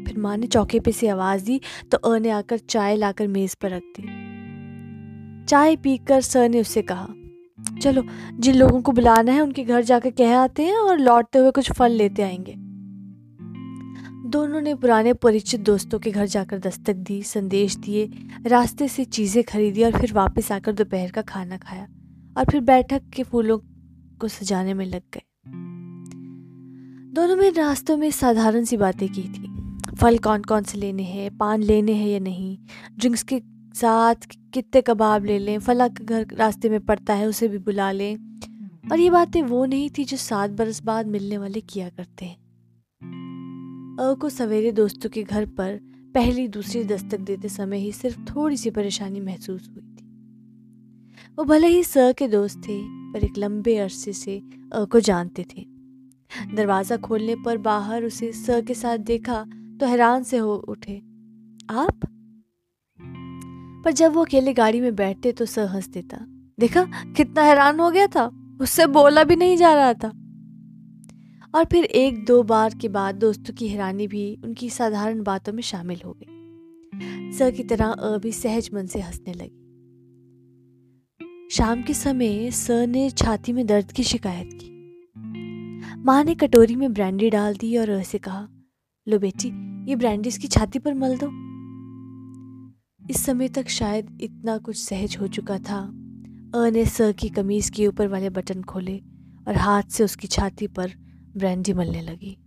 फिर 0.07 0.17
माँ 0.17 0.37
ने 0.37 0.47
चौके 0.47 0.79
पे 0.79 0.91
से 0.91 1.07
आवाज़ 1.07 1.45
दी 1.45 1.61
तो 1.91 1.97
अ 1.97 2.17
ने 2.17 2.29
आकर 2.29 2.57
चाय 2.57 2.95
लाकर 2.95 3.27
मेज 3.27 3.55
पर 3.55 3.69
रख 3.69 3.83
दी। 3.99 4.03
चाय 5.45 5.75
पीकर 5.75 6.21
सर 6.21 6.49
ने 6.49 6.61
उससे 6.61 6.81
कहा, 6.81 7.07
चलो, 7.81 8.03
जिन 8.39 8.55
लोगों 8.55 8.81
को 8.81 8.91
बुलाना 8.91 9.31
है, 9.31 9.41
उनके 9.41 9.63
घर 9.63 9.81
जाकर 9.81 10.09
कह 10.09 10.37
आते 10.37 10.63
हैं 10.63 10.77
और 10.77 10.99
लौटते 10.99 11.39
हुए 11.39 11.51
कुछ 11.51 11.71
फल 11.71 11.91
लेते 11.91 12.21
आएँगे। 12.21 12.70
दोनों 14.31 14.61
ने 14.61 14.75
पुराने 14.75 15.13
परिचित 15.13 15.61
दोस्तों 15.61 15.99
के 15.99 16.11
घर 16.11 16.25
जाकर 16.25 16.59
दस्तक 16.59 16.93
दी, 16.93 17.23
संदेश 17.23 17.75
दिए, 17.75 18.09
रास्ते 18.47 18.87
से 18.87 19.05
चीज़ें 19.05 19.43
खरीदी 19.43 19.83
और 19.83 19.99
फिर 20.01 20.13
वापस 20.13 20.51
आकर 20.51 20.71
दोपहर 20.71 21.11
का 21.11 21.21
खाना 21.21 21.57
खाया 21.57 21.87
और 22.37 22.45
फिर 22.45 22.61
बैठक 22.61 23.01
के 23.13 23.23
फूलों 23.23 23.59
को 24.21 24.27
सजाने 24.27 24.73
में 24.73 24.85
लग 24.85 25.01
गए। 25.13 25.21
दोनों 27.13 27.35
ने 27.35 27.49
रास्तों 27.49 27.97
में 27.97 28.11
साधारण 28.11 28.63
सी 28.63 28.77
बातें 28.77 29.09
की 29.09 29.21
थी। 29.21 29.71
फल 29.95 30.17
कौन 30.17 30.41
कौन 30.41 30.63
से 30.63 30.77
लेने 30.77 31.03
हैं, 31.03 31.37
पान 31.37 31.63
लेने 31.63 31.93
हैं 31.93 32.07
या 32.07 32.19
नहीं, 32.19 32.57
ड्रिंक्स 32.99 33.23
के 33.23 33.41
साथ 33.73 34.15
कितने 34.53 34.81
कबाब 34.81 35.25
ले 35.25 35.39
लें, 35.39 35.59
फला 35.59 35.87
का 35.87 36.03
घर 36.03 36.27
रास्ते 36.33 36.69
में 36.69 36.79
पड़ता 36.79 37.13
है 37.13 37.25
उसे 37.25 37.47
भी 37.47 37.57
बुला 37.57 37.91
लें। 37.91 38.15
और 38.91 38.99
ये 38.99 39.09
बातें 39.09 39.41
वो 39.41 39.65
नहीं 39.65 39.89
थी 39.97 40.03
जो 40.03 40.17
सात 40.17 40.49
बरस 40.49 40.83
बाद 40.83 41.07
मिलने 41.07 41.37
वाले 41.37 41.61
किया 41.61 41.89
करते 41.89 42.25
हैं। 42.25 42.50
अ 44.01 44.13
को 44.13 44.29
सवेरे 44.29 44.71
दोस्तों 44.71 45.09
के 45.09 45.21
घर 45.23 45.45
पर 45.47 45.79
पहली 46.15 46.47
दूसरी 46.47 46.83
दस्तक 46.83 47.19
देते 47.19 47.49
समय 47.49 47.77
ही 47.77 47.91
सिर्फ़ 47.91 48.19
थोड़ी 48.25 48.57
सी 48.57 48.69
परेशानी 48.69 49.19
महसूस 49.19 49.67
हुई 49.69 49.81
थी। 49.81 50.05
वो 51.37 51.43
भले 51.43 51.67
ही 51.67 51.83
स 51.83 52.13
के 52.17 52.27
दोस्त 52.27 52.57
थे, 52.59 52.77
पर 53.13 53.23
एक 53.25 53.37
लंबे 53.37 53.77
अरसे 53.77 54.13
से 54.13 54.37
अ 54.73 54.83
को 54.85 54.99
जानते 54.99 55.45
थे। 55.49 55.65
दरवाज़ा 56.55 56.97
खोलने 56.97 57.35
पर 57.45 57.57
बाहर 57.59 58.03
उसे 58.03 58.31
स 58.31 58.61
के 58.67 58.73
साथ 58.73 58.97
देखा 58.97 59.43
तो 59.79 59.87
हैरान 59.87 60.23
से 60.23 60.37
हो 60.37 60.55
उठे, 60.55 60.97
आप? 61.69 61.99
पर 63.85 63.91
जब 63.91 64.13
वो 64.13 64.23
अकेले 64.25 64.53
गाड़ी 64.53 64.81
में 64.81 64.95
बैठते 64.95 65.31
तो 65.31 65.45
स 65.45 65.59
हंस 65.69 65.87
देता, 65.89 66.17
देखा, 66.57 66.83
कितना 67.17 67.43
हैरान 67.43 67.79
हो 67.79 67.91
गया 67.91 68.07
था, 68.07 68.29
उससे 68.61 68.85
बोला 68.89 69.23
भी 69.23 69.35
नहीं 69.35 69.57
जा 69.57 69.73
रहा 69.73 69.93
था। 69.93 70.11
और 71.53 71.65
फिर 71.65 71.83
एक 71.83 72.25
दो 72.25 72.43
बार 72.43 72.73
के 72.81 72.89
बाद 72.89 73.15
दोस्तों 73.15 73.53
की 73.53 73.67
हैरानी 73.67 74.07
भी 74.07 74.37
उनकी 74.43 74.69
साधारण 74.69 75.23
बातों 75.23 75.53
में 75.53 75.63
शामिल 75.63 76.01
हो 76.05 76.13
गई। 76.13 77.37
सर 77.37 77.51
की 77.51 77.63
तरह 77.63 77.85
अ 77.85 78.17
भी 78.17 78.31
सहज 78.31 78.69
मन 78.73 78.85
से 78.85 78.99
हंसने 79.01 79.33
लगी। 79.33 79.57
शाम 81.51 81.81
के 81.81 81.93
समय 81.93 82.51
सर 82.51 82.87
ने 82.87 83.09
छाती 83.09 83.53
में 83.53 83.65
दर्द 83.67 83.91
की 83.91 84.03
शिकायत 84.03 84.49
की। 84.53 84.69
माँ 86.05 86.23
ने 86.23 86.35
कटोरी 86.35 86.75
में 86.75 86.93
ब्रांडी 86.93 87.29
डाल 87.29 87.55
दी 87.55 87.77
और 87.77 87.89
अ 87.89 88.03
से 88.03 88.17
कहा, 88.17 88.47
लो 89.07 89.19
बेटी, 89.19 89.47
ये 89.89 89.95
ब्रांडी 89.95 90.29
इसकी 90.29 90.47
छाती 90.47 90.79
पर 90.79 90.93
मल 90.93 91.17
दो। 91.23 91.27
इस 93.09 93.25
समय 93.25 93.49
तक 93.49 93.67
शायद 93.67 94.17
इतना 94.21 94.57
कुछ 94.57 94.77
सहज 94.77 95.17
हो 95.21 95.27
चुका 95.27 95.57
था। 95.59 95.79
अ 96.55 96.69
ने 96.69 96.85
स 96.85 97.13
की 97.19 97.29
कमीज 97.29 97.69
के 97.69 97.87
ऊपर 97.87 98.07
वाले 98.07 98.29
बटन 98.29 98.63
खोले 98.63 98.97
और 99.47 99.55
हाथ 99.55 99.83
से 99.83 100.03
उसकी 100.03 100.27
छाती 100.27 100.67
पर 100.67 100.91
ब्रांडी 101.37 101.73
मलने 101.73 102.01
लगी। 102.01 102.37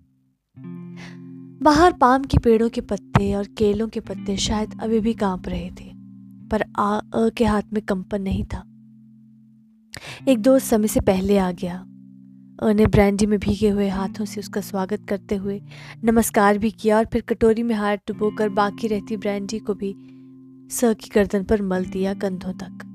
बाहर 1.63 1.93
पाम 1.93 2.25
के 2.25 2.39
पेड़ों 2.39 2.69
के 2.69 2.81
पत्ते 2.81 3.35
और 3.35 3.45
केलों 3.45 3.89
के 3.89 4.01
पत्ते 4.01 4.37
शायद 4.37 4.79
अभी 4.83 5.01
भी 5.01 5.15
काँप 5.15 5.49
रहे 5.49 5.71
थे, 5.71 5.93
पर 6.49 6.65
आ, 6.79 6.99
अ 6.99 7.29
के 7.29 7.45
हाथ 7.45 7.63
में 7.73 7.83
कंपन 7.83 8.23
नहीं 8.23 8.45
था। 8.45 8.65
एक 10.29 10.39
दोस्त 10.39 10.67
समय 10.67 10.89
से 10.89 11.01
पहले 11.01 11.39
आ 11.39 11.51
गया। 11.53 11.87
अ 12.63 12.73
ने 12.73 12.87
ब्रांडी 12.87 13.27
में 13.27 13.39
भीगे 13.39 13.69
हुए 13.69 13.89
हाथों 13.89 14.25
से 14.25 14.41
उसका 14.41 14.61
स्वागत 14.61 15.07
करते 15.09 15.35
हुए 15.35 15.61
नमस्कार 16.05 16.59
भी 16.59 16.71
किया 16.71 16.99
और 16.99 17.05
फिर 17.05 17.23
कटोरी 17.23 17.63
में 17.63 17.75
हाथ 17.75 17.97
डुबोकर 17.97 18.49
बाकी 18.49 18.89
रहती 18.89 19.17
ब्रांडी 19.17 19.59
को 19.59 19.75
भी 19.75 19.95
स 20.71 20.81
की 20.85 21.11
गर्दन 21.15 21.45
पर 21.45 21.63
मल 21.63 21.85
दिया 21.85 22.15
कंधों 22.15 22.53
तक। 22.53 22.91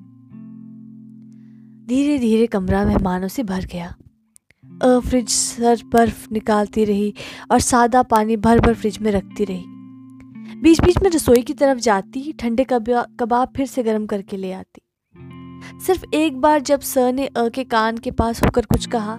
धीरे 1.90 2.20
धीरे 2.20 2.48
कमरा 2.48 2.86
मेहमानों 2.86 3.28
से 3.28 3.44
भर 3.44 3.66
गया। 3.66 3.96
फ्रिज 4.84 5.30
सर 5.30 5.82
बर्फ़ 5.86 6.28
निकालती 6.32 6.84
रही 6.86 7.14
और 7.52 7.60
सादा 7.60 8.04
पानी 8.04 8.38
भर 8.38 8.60
भर 8.60 8.74
फ्रिज 8.74 8.98
में 9.00 9.12
रखती 9.12 9.46
रही। 9.46 9.64
बीच 10.62 10.82
बीच 10.82 11.02
में 11.04 11.10
रसोई 11.10 11.42
की 11.42 11.54
तरफ़ 11.54 11.80
जाती, 11.80 12.32
ठंडे 12.34 12.64
कबाब 12.64 13.54
फिर 13.58 13.66
से 13.66 13.84
गर्म 13.84 14.06
करके 14.06 14.38
ले 14.38 14.52
आती। 14.52 14.82
सिर्फ़ 15.86 16.04
एक 16.16 16.38
बार 16.38 16.60
जब 16.62 16.80
सर 16.80 17.12
ने 17.14 17.26
अ, 17.28 17.48
के 17.48 17.64
कान 17.64 17.98
के 17.98 18.12
पास 18.12 18.44
होकर 18.44 18.66
कुछ 18.66 18.86
कहा 18.86 19.18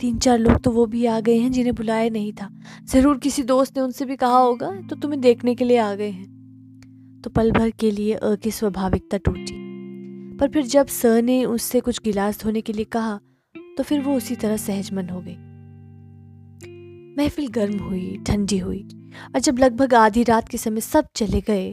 तीन 0.00 0.18
चार 0.18 0.38
लोग 0.38 0.56
तो 0.56 0.70
वो 0.70 0.86
भी 0.86 1.04
आ 1.06 1.18
गए 1.20 1.36
हैं 1.36 1.52
जिन्हें 1.52 1.74
बुलाया 1.74 2.08
नहीं 2.10 2.32
था। 2.32 2.48
ज़रूर 2.84 3.18
किसी 3.18 3.42
दोस्त 3.42 3.76
ने 3.76 3.82
उनसे 3.82 4.04
भी 4.04 4.16
कहा 4.16 4.38
होगा 4.38 4.70
तो 4.90 4.96
तुम्हें 4.96 5.20
देखने 5.20 5.54
के 5.54 5.64
लिए 5.64 5.78
आ 5.78 5.94
गए 5.94 6.10
हैं। 6.10 7.20
तो 7.24 7.30
पल 7.30 7.50
भर 7.52 7.70
के 7.70 7.90
लिए 7.90 8.14
अ, 8.14 8.34
की 8.34 8.50
स्वाभाविकता 8.50 9.16
टूटी। 9.16 9.56
पर 10.40 10.48
फिर 10.48 10.66
जब 10.66 10.86
सर 10.86 11.22
ने 11.22 11.44
उससे 11.44 11.80
कुछ 11.80 12.00
गिलास 12.04 12.42
धोने 12.42 12.60
के 12.60 12.72
लिए 12.72 12.84
कहा 12.84 13.18
तो 13.78 13.82
फिर 13.82 14.00
वो 14.00 14.16
उसी 14.16 14.36
तरह 14.36 14.56
सहजमन 14.56 15.08
हो 15.08 15.20
गई। 15.20 15.36
महफिल 17.16 17.48
गर्म 17.48 17.78
हुई, 17.78 18.16
ठंडी 18.26 18.58
हुई 18.58 18.82
और 19.34 19.40
जब 19.40 19.58
लगभग 19.58 19.94
आधी 19.94 20.22
रात 20.22 20.48
के 20.48 20.58
समय 20.58 20.80
सब 20.80 21.06
चले 21.16 21.40
गए 21.40 21.72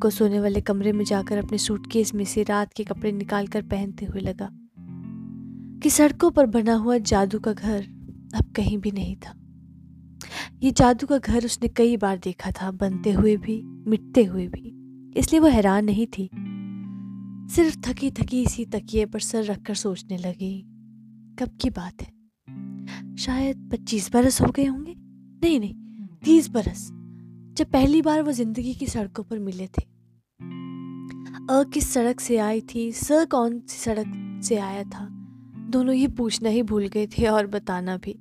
को 0.00 0.10
सोने 0.10 0.40
वाले 0.40 0.60
कमरे 0.60 0.92
में 0.92 1.04
जाकर 1.04 1.38
अपने 1.38 1.58
सूटकेस 1.58 2.14
में 2.14 2.24
से 2.24 2.42
रात 2.42 2.72
के 2.72 2.84
कपड़े 2.84 3.12
निकाल 3.12 3.46
कर 3.46 3.62
पहनते 3.62 4.06
हुए 4.06 4.20
लगा 4.20 4.48
कि 5.82 5.90
सड़कों 5.90 6.30
पर 6.30 6.46
बना 6.46 6.74
हुआ 6.74 6.98
जादू 6.98 7.38
का 7.38 7.52
घर 7.52 7.82
अब 8.34 8.52
कहीं 8.56 8.78
भी 8.78 8.90
नहीं 8.90 9.16
था। 9.16 9.34
ये 10.62 10.70
जादू 10.70 11.06
का 11.06 11.18
घर 11.18 11.44
उसने 11.44 11.68
कई 11.68 11.96
बार 11.96 12.18
देखा 12.18 12.50
था, 12.50 12.70
बनते 12.70 13.12
हुए 13.12 13.36
भी, 13.36 13.60
मिटते 13.88 14.24
हुए 14.24 14.46
भी, 14.48 15.12
इसलिए 15.16 15.40
वो 15.40 15.48
हैरान 15.48 15.84
नहीं 15.84 16.06
थी। 16.08 16.28
सिर्फ़ 17.54 17.78
थकी 17.80 18.10
थकी 18.10 18.42
इसी 18.42 18.64
तकिए 18.64 19.06
पर 19.06 19.20
सर 19.20 19.44
रखकर 19.44 19.74
सोचने 19.74 20.18
लगी। 20.18 20.73
कब 21.38 21.56
की 21.60 21.70
बात 21.70 22.02
है? 22.02 23.16
शायद 23.16 23.68
पच्चीस 23.72 24.10
बरस 24.12 24.40
हो 24.40 24.46
गए 24.46 24.64
होंगे। 24.64 24.94
नहीं 25.42 25.58
नहीं, 25.60 25.74
तीस 26.24 26.48
बरस। 26.50 26.88
जब 27.58 27.70
पहली 27.70 28.02
बार 28.02 28.22
वो 28.22 28.32
ज़िंदगी 28.32 28.74
की 28.74 28.86
सड़कों 28.86 29.24
पर 29.24 29.38
मिले 29.38 29.66
थे। 29.66 29.82
अ 31.50 31.62
किस 31.72 31.92
सड़क 31.92 32.20
से 32.20 32.36
आई 32.38 32.60
थी, 32.60 32.92
स 32.92 33.26
कौन 33.30 33.58
सी 33.60 33.78
सड़क 33.78 34.40
से 34.44 34.56
आया 34.56 34.82
था, 34.84 35.06
दोनों 35.70 35.94
ही 35.94 36.06
पूछना 36.08 36.48
ही 36.48 36.62
भूल 36.62 36.86
गए 36.88 37.06
थे 37.06 37.26
और 37.26 37.46
बताना 37.46 37.96
भी। 37.96 38.18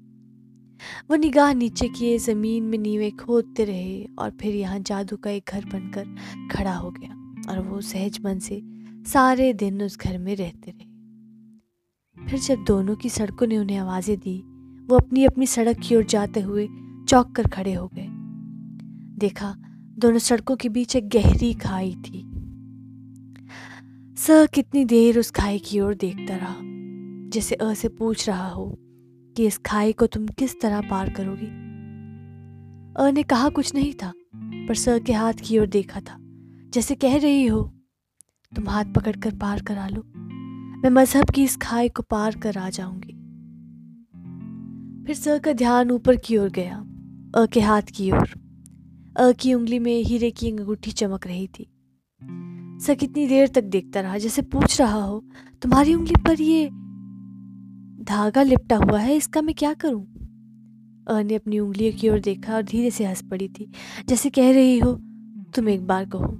वो 1.09 1.15
निगाह 1.15 1.53
नीचे 1.53 1.87
किए, 1.87 2.17
ज़मीन 2.17 2.63
में 2.63 2.77
नीवे 2.77 3.09
खोदते 3.11 3.65
रहे 3.65 4.03
और 4.19 4.31
फिर 4.31 4.55
यहाँ 4.55 4.79
जादू 4.79 5.17
का 5.17 5.29
एक 5.29 5.49
घर 5.53 5.65
बनकर 5.65 6.15
खड़ा 6.51 6.75
हो 6.75 6.91
गया 6.91 7.51
और 7.51 7.61
वो 7.61 7.81
सहज 7.81 8.19
मन 8.25 8.39
से 8.39 8.61
सारे 9.07 9.53
दिन 9.53 9.81
उस 9.83 9.97
घर 9.97 10.17
में 10.17 10.35
रहते 10.35 10.71
रहे। 10.71 10.91
फिर 12.17 12.39
जब 12.39 12.63
दोनों 12.63 12.95
की 12.95 13.09
सड़कों 13.09 13.47
ने 13.47 13.57
उन्हें 13.57 13.77
आवाज़ें 13.77 14.17
दी, 14.19 14.37
वो 14.89 14.97
अपनी 14.97 15.25
अपनी 15.25 15.45
सड़क 15.47 15.79
की 15.79 15.95
ओर 15.95 16.03
जाते 16.03 16.39
हुए 16.39 16.67
चौक 17.09 17.31
कर 17.31 17.47
खड़े 17.47 17.73
हो 17.73 17.87
गए। 17.87 18.07
देखा, 19.19 19.53
दोनों 19.99 20.19
सड़कों 20.19 20.55
के 20.55 20.69
बीच 20.69 20.95
एक 20.95 21.09
गहरी 21.09 21.53
खाई 21.53 21.91
थी। 21.95 22.21
स 24.17 24.47
कितनी 24.53 24.85
देर 24.85 25.19
उस 25.19 25.31
खाई 25.31 25.59
की 25.59 25.79
ओर 25.79 25.93
देखता 25.95 26.35
रहा, 26.35 26.55
जैसे 27.29 27.55
अ 27.55 27.73
से 27.73 27.87
पूछ 27.89 28.27
रहा 28.29 28.49
हो 28.49 28.65
कि 29.35 29.45
इस 29.45 29.57
खाई 29.57 29.93
को 29.93 30.07
तुम 30.07 30.27
किस 30.27 30.59
तरह 30.61 30.81
पार 30.81 31.09
करोगी। 31.09 31.47
अ 32.97 33.09
ने 33.11 33.23
कहा, 33.23 33.49
कुछ 33.49 33.73
नहीं 33.75 33.93
था, 33.93 34.11
पर 34.67 34.75
स 34.75 34.99
के 35.05 35.13
हाथ 35.13 35.33
की 35.43 35.59
ओर 35.59 35.67
देखा 35.67 35.99
था, 35.99 36.17
जैसे 36.73 36.95
कह 36.95 37.17
रही 37.17 37.45
हो, 37.47 37.61
तुम 38.53 38.69
हाथ 38.69 38.93
पकड़कर 38.95 39.35
पार 39.35 39.61
करा 39.61 39.87
लो। 39.87 40.03
मैं 40.83 40.89
मज़हब 40.89 41.29
की 41.29 41.43
इस 41.43 41.55
खाई 41.57 41.89
को 41.89 42.03
पार 42.03 42.35
कर 42.35 42.57
आ 42.57 42.69
जाऊँगी। 42.69 43.13
फिर 45.05 45.15
स 45.15 45.39
का 45.45 45.53
ध्यान 45.53 45.91
ऊपर 45.91 46.15
की 46.15 46.37
ओर 46.37 46.49
गया, 46.49 46.77
अ 47.35 47.45
के 47.45 47.59
हाथ 47.59 47.81
की 47.81 48.11
ओर। 48.11 48.33
अ 49.17 49.31
की 49.31 49.53
उंगली 49.53 49.79
में 49.79 50.03
हीरे 50.03 50.31
की 50.31 50.51
अंगूठी 50.51 50.91
चमक 50.91 51.27
रही 51.27 51.47
थी। 51.47 51.63
स 52.81 52.95
कितनी 52.99 53.27
देर 53.27 53.47
तक 53.47 53.63
देखता 53.63 54.01
रहा, 54.01 54.17
जैसे 54.17 54.41
पूछ 54.41 54.81
रहा 54.81 55.01
हो, 55.03 55.23
तुम्हारी 55.61 55.95
उंगली 55.95 56.21
पर 56.27 56.41
ये 56.41 56.69
धागा 58.03 58.43
लिपटा 58.43 58.75
हुआ 58.75 58.99
है, 58.99 59.15
इसका 59.15 59.41
मैं 59.41 59.55
क्या 59.55 59.73
करूँ? 59.73 60.03
अ 61.07 61.21
ने 61.21 61.35
अपनी 61.35 61.59
उंगलियों 61.59 61.93
की 61.93 62.09
ओर 62.09 62.19
देखा 62.19 62.55
और 62.55 62.63
धीरे 62.63 62.91
से 62.91 63.05
हंस 63.05 63.21
पड़ी 63.21 63.47
थी, 63.47 63.71
जैसे 64.09 64.29
कह 64.29 64.51
रही 64.51 64.79
हो, 64.79 64.93
तुम 65.55 65.69
एक 65.69 65.87
बार 65.87 66.05
कहो, 66.05 66.37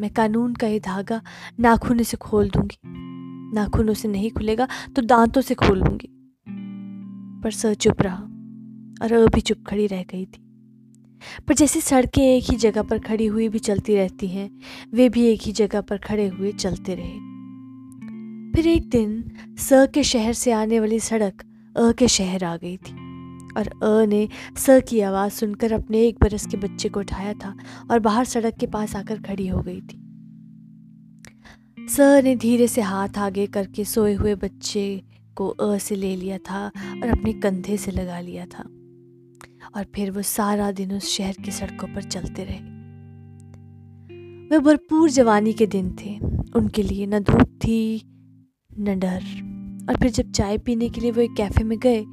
मैं 0.00 0.10
कानून 0.10 0.54
का 0.54 0.66
ये 0.66 0.80
धागा 0.80 1.22
नाखूने 1.60 2.04
से 2.04 2.16
खोल 2.16 2.50
दूँगी 2.50 2.89
नाखूनों 3.54 3.94
से 3.94 4.08
नहीं 4.08 4.30
खुलेगा 4.30 4.68
तो 4.96 5.02
दांतों 5.02 5.40
से 5.40 5.54
खोल 5.54 5.78
लूँगी। 5.78 6.08
पर 7.44 7.50
स 7.50 7.66
चुप 7.66 8.02
रहा 8.02 8.22
और 9.02 9.12
अ 9.12 9.26
भी 9.26 9.40
चुप 9.40 9.64
खड़ी 9.66 9.86
रह 9.86 10.02
गई 10.02 10.24
थी। 10.24 10.46
पर 11.48 11.54
जैसे 11.54 11.80
सड़कें 11.80 12.22
एक 12.22 12.50
ही 12.50 12.56
जगह 12.56 12.82
पर 12.82 12.98
खड़ी 12.98 13.26
हुई 13.26 13.48
भी 13.48 13.58
चलती 13.58 13.94
रहती 13.94 14.28
हैं, 14.28 14.50
वे 14.94 15.08
भी 15.08 15.26
एक 15.26 15.40
ही 15.42 15.52
जगह 15.52 15.80
पर 15.80 15.98
खड़े 15.98 16.26
हुए 16.28 16.52
चलते 16.52 16.94
रहे। 16.94 17.30
फिर 18.54 18.66
एक 18.66 18.88
दिन 18.88 19.30
स 19.58 19.88
के 19.94 20.02
शहर 20.02 20.32
से 20.32 20.52
आने 20.52 20.80
वाली 20.80 21.00
सड़क 21.00 21.44
अ 21.76 21.92
के 21.92 22.08
शहर 22.08 22.44
आ 22.44 22.56
गई 22.56 22.76
थी 22.76 22.92
और 23.56 23.68
अ 23.68 24.06
ने 24.06 24.28
स 24.56 24.80
की 24.88 25.00
आवाज़ 25.00 25.32
सुनकर 25.32 25.72
अपने 25.72 26.06
एक 26.06 26.18
बरस 26.22 26.46
के 26.46 26.56
बच्चे 26.56 26.88
को 26.88 27.00
उठाया 27.00 27.32
था 27.32 27.54
और 27.90 27.98
बाहर 27.98 28.24
सड़क 28.24 28.56
के 28.60 28.66
पास 28.66 28.96
आकर 28.96 29.18
खड़ी 29.18 29.46
हो 29.48 29.60
गई 29.62 29.80
थी। 29.80 30.09
स 31.88 32.20
ने 32.24 32.36
धीरे 32.36 32.68
से 32.68 32.80
हाथ 32.80 33.18
आगे 33.18 33.46
करके 33.46 33.84
सोए 33.84 34.14
हुए 34.14 34.34
बच्चे 34.34 35.02
को 35.34 35.48
अ 35.48 35.78
से 35.78 35.94
ले 35.94 36.16
लिया 36.16 36.38
था 36.38 36.66
और 37.02 37.08
अपने 37.08 37.32
कंधे 37.32 37.76
से 37.76 37.90
लगा 37.90 38.20
लिया 38.20 38.46
था। 38.46 38.62
और 39.76 39.86
फिर 39.94 40.10
वो 40.10 40.22
सारा 40.22 40.72
दिन 40.72 40.92
उस 40.92 41.08
शहर 41.08 41.32
की 41.32 41.50
सड़कों 41.50 41.88
पर 41.94 42.02
चलते 42.02 42.44
रहे। 42.44 42.58
वे 44.48 44.58
भरपूर 44.58 45.10
जवानी 45.10 45.52
के 45.52 45.66
दिन 45.66 45.96
थे। 46.04 46.18
उनके 46.56 46.82
लिए 46.82 47.06
न 47.06 47.18
धूप 47.18 47.58
थी, 47.64 48.02
न 48.78 48.98
डर। 48.98 49.22
और 49.88 49.96
फिर 49.96 50.10
जब 50.10 50.30
चाय 50.30 50.58
पीने 50.58 50.88
के 50.88 51.00
लिए 51.00 51.10
वो 51.10 51.20
एक 51.20 51.34
कैफ़े 51.36 51.64
में 51.64 51.78
गए 51.78 52.04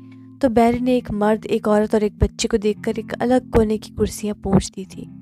तो 0.41 0.49
बैरी 0.49 0.79
ने 0.79 0.97
एक 0.97 1.11
मर्द, 1.11 1.45
एक 1.45 1.67
औरत 1.67 1.95
और 1.95 2.03
एक 2.03 2.17
बच्चे 2.17 2.47
को 2.47 2.57
देखकर 2.57 2.99
एक 2.99 3.13
अलग 3.13 3.49
कोने 3.49 3.77
की 3.77 3.89
कुर्सियाँ 3.89 4.35
पहुँच 4.35 4.71
दी 4.75 4.85
थी। 4.85 5.16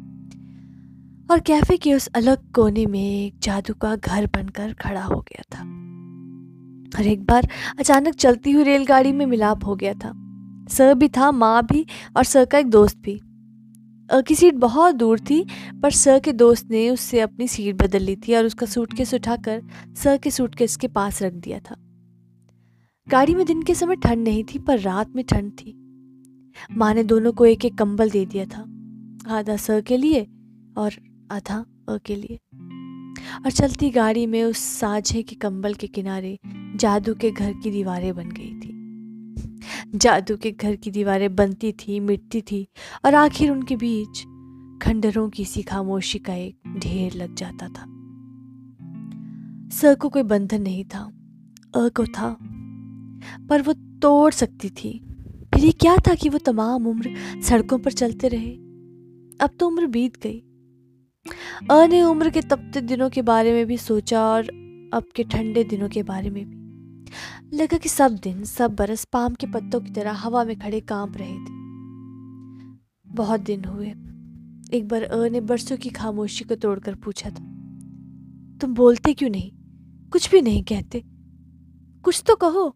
और 1.30 1.40
कैफ़े 1.40 1.78
के 1.78 1.94
उस 1.94 2.08
अलग 2.08 2.52
कोने 2.52 2.86
में 2.86 3.00
एक 3.02 3.40
जादू 3.40 3.74
का 3.74 3.96
घर 3.96 4.26
बनकर 4.28 4.74
खड़ा 4.74 5.04
हो 5.04 5.20
गया 5.22 5.44
था। 5.52 5.62
और 6.92 7.08
एक 7.08 7.24
बार 7.26 7.48
अचानक 7.80 8.16
चलती 8.16 8.52
हुई 8.52 8.64
रेलगाड़ी 8.64 9.12
में 9.12 9.26
मिलाप 9.26 9.66
हो 9.66 9.76
गया 9.76 9.94
था। 9.94 10.12
सर 10.70 10.94
भी 10.94 11.08
था, 11.08 11.32
माँ 11.32 11.64
भी 11.64 11.86
और 12.18 12.24
सर 12.24 12.46
का 12.46 12.58
एक 12.58 12.70
दोस्त 12.70 12.98
भी। 12.98 13.20
की 14.10 14.36
सीट 14.36 14.56
बहुत 14.56 14.96
दूर 14.96 15.20
थी, 15.20 15.46
पर 15.84 15.92
सर 15.92 16.20
के 16.20 16.34
दोस्त 16.34 16.70
ने 16.72 16.90
उससे 16.90 17.20
अपनी 17.20 17.48
सीट 17.48 17.76
बदल 17.76 18.02
ली 18.02 18.16
थी 18.18 18.36
और 18.36 18.46
उसका 18.46 18.66
सूटकेस 18.66 19.14
उठाकर 19.14 19.62
सर 19.96 20.18
के 20.18 20.32
सूटकेस 20.32 20.76
के 20.78 20.88
पास 20.88 21.22
रख 21.22 21.34
दिया 21.34 21.60
था। 21.60 21.76
गाड़ी 23.08 23.36
में 23.36 23.46
दिन 23.46 23.62
के 23.64 23.76
समय 23.76 23.96
ठंड 23.96 24.24
नहीं 24.24 24.44
थी, 24.44 24.60
पर 24.60 24.80
रात 24.80 25.16
में 25.16 25.24
ठंड 25.26 25.52
थी। 25.52 25.74
माँ 26.72 26.94
ने 26.94 27.04
दोनों 27.04 27.32
को 27.32 27.46
एक 27.46 27.66
एक 27.66 27.78
कंबल 27.78 28.10
दे 28.10 28.26
दिया 28.26 28.46
था, 28.46 28.66
आधा 29.38 29.56
सर 29.58 29.82
के 29.82 29.98
लिए 29.98 30.22
और 30.78 30.94
आधा 31.32 31.66
अ 31.90 31.98
के 31.98 32.16
लिए 32.16 32.40
और 33.46 33.52
चलती 33.52 33.90
गाड़ी 33.90 34.26
में 34.26 34.44
उस 34.44 34.58
साझे 34.58 35.24
के 35.24 35.36
कंबल 35.36 35.74
के 35.74 35.88
किनारे 35.88 36.40
जादू 36.76 37.14
के 37.14 37.32
घर 37.32 37.54
की 37.54 37.72
दीवारें 37.72 38.16
बन 38.16 38.30
गई 38.30 38.60
थी। 38.60 38.76
जादू 39.98 40.38
के 40.38 40.52
घर 40.52 40.76
की 40.76 40.92
दीवारें 40.92 41.36
बनती 41.36 41.72
थी, 41.72 42.00
मिटती 42.00 42.42
थी, 42.42 42.68
और 43.06 43.16
आखिर 43.16 43.52
उनके 43.52 43.76
बीच 43.76 44.24
खंडरों 44.84 45.30
की 45.30 45.46
सी 45.46 45.62
खामोशी 45.62 46.20
का 46.20 46.34
एक 46.34 46.58
ढेर 46.68 47.14
लग 47.14 47.36
जाता 47.36 47.68
था। 47.68 47.86
स 49.76 49.96
को 50.00 50.10
कोई 50.10 50.24
बंधन 50.24 50.62
नहीं 50.62 50.86
था, 50.86 51.12
अ 51.76 51.88
को 51.88 52.06
था, 52.06 52.38
पर 53.50 53.62
वो 53.62 53.74
तोड़ 53.74 54.34
सकती 54.34 54.70
थी। 54.70 55.06
फिर 55.54 55.66
ये 55.66 55.72
क्या 55.72 55.96
था 55.96 56.16
कि 56.16 56.30
वो 56.30 56.38
तमाम 56.38 56.88
उम्र 56.88 57.16
सड़कों 57.42 57.80
पर 57.80 57.92
चलते 57.92 58.28
रहे? 58.28 58.52
अब 59.42 59.50
तो 59.60 59.68
उम्र 59.68 59.88
बीत 59.88 60.24
गई। 60.24 60.45
अ 61.72 61.86
ने 61.86 62.02
उम्र 62.04 62.30
के 62.30 62.42
तपते 62.42 62.82
दिनों 62.82 63.10
के 63.10 63.22
बारे 63.22 63.54
में 63.54 63.66
भी 63.66 63.78
सोचा 63.78 64.22
और 64.22 64.44
अब 64.94 65.04
के 65.16 65.24
ठंडे 65.24 65.64
दिनों 65.64 65.90
के 65.90 66.04
बारे 66.04 66.30
में 66.30 66.46
भी। 66.46 66.56
लगा 67.58 67.78
कि 67.78 67.90
सब 67.90 68.12
दिन, 68.12 68.44
सब 68.44 68.76
बरस 68.76 69.06
पाम 69.06 69.34
के 69.34 69.48
पत्तों 69.48 69.82
की 69.82 69.92
तरह 69.92 70.12
हवा 70.12 70.44
में 70.44 70.60
खड़े 70.60 70.80
काँप 70.82 71.18
रहे 71.18 71.34
थे। 71.34 71.54
बहुत 73.08 73.40
दिन 73.40 73.66
हुए। 73.66 73.88
एक 74.78 74.88
बार 74.88 75.04
अ 75.04 75.28
ने 75.30 75.42
बरसों 75.42 75.78
की 75.78 75.90
खामोशी 75.90 76.46
को 76.46 76.56
तोड़कर 76.56 76.96
पूछा 76.96 77.30
था, 77.30 77.44
तुम 78.62 78.74
बोलते 78.74 79.14
क्यों 79.14 79.30
नहीं? 79.30 79.52
कुछ 80.10 80.32
भी 80.32 80.42
नहीं 80.42 80.64
कहते। 80.64 81.04
कुछ 82.04 82.24
तो 82.28 82.36
कहो। 82.36 82.76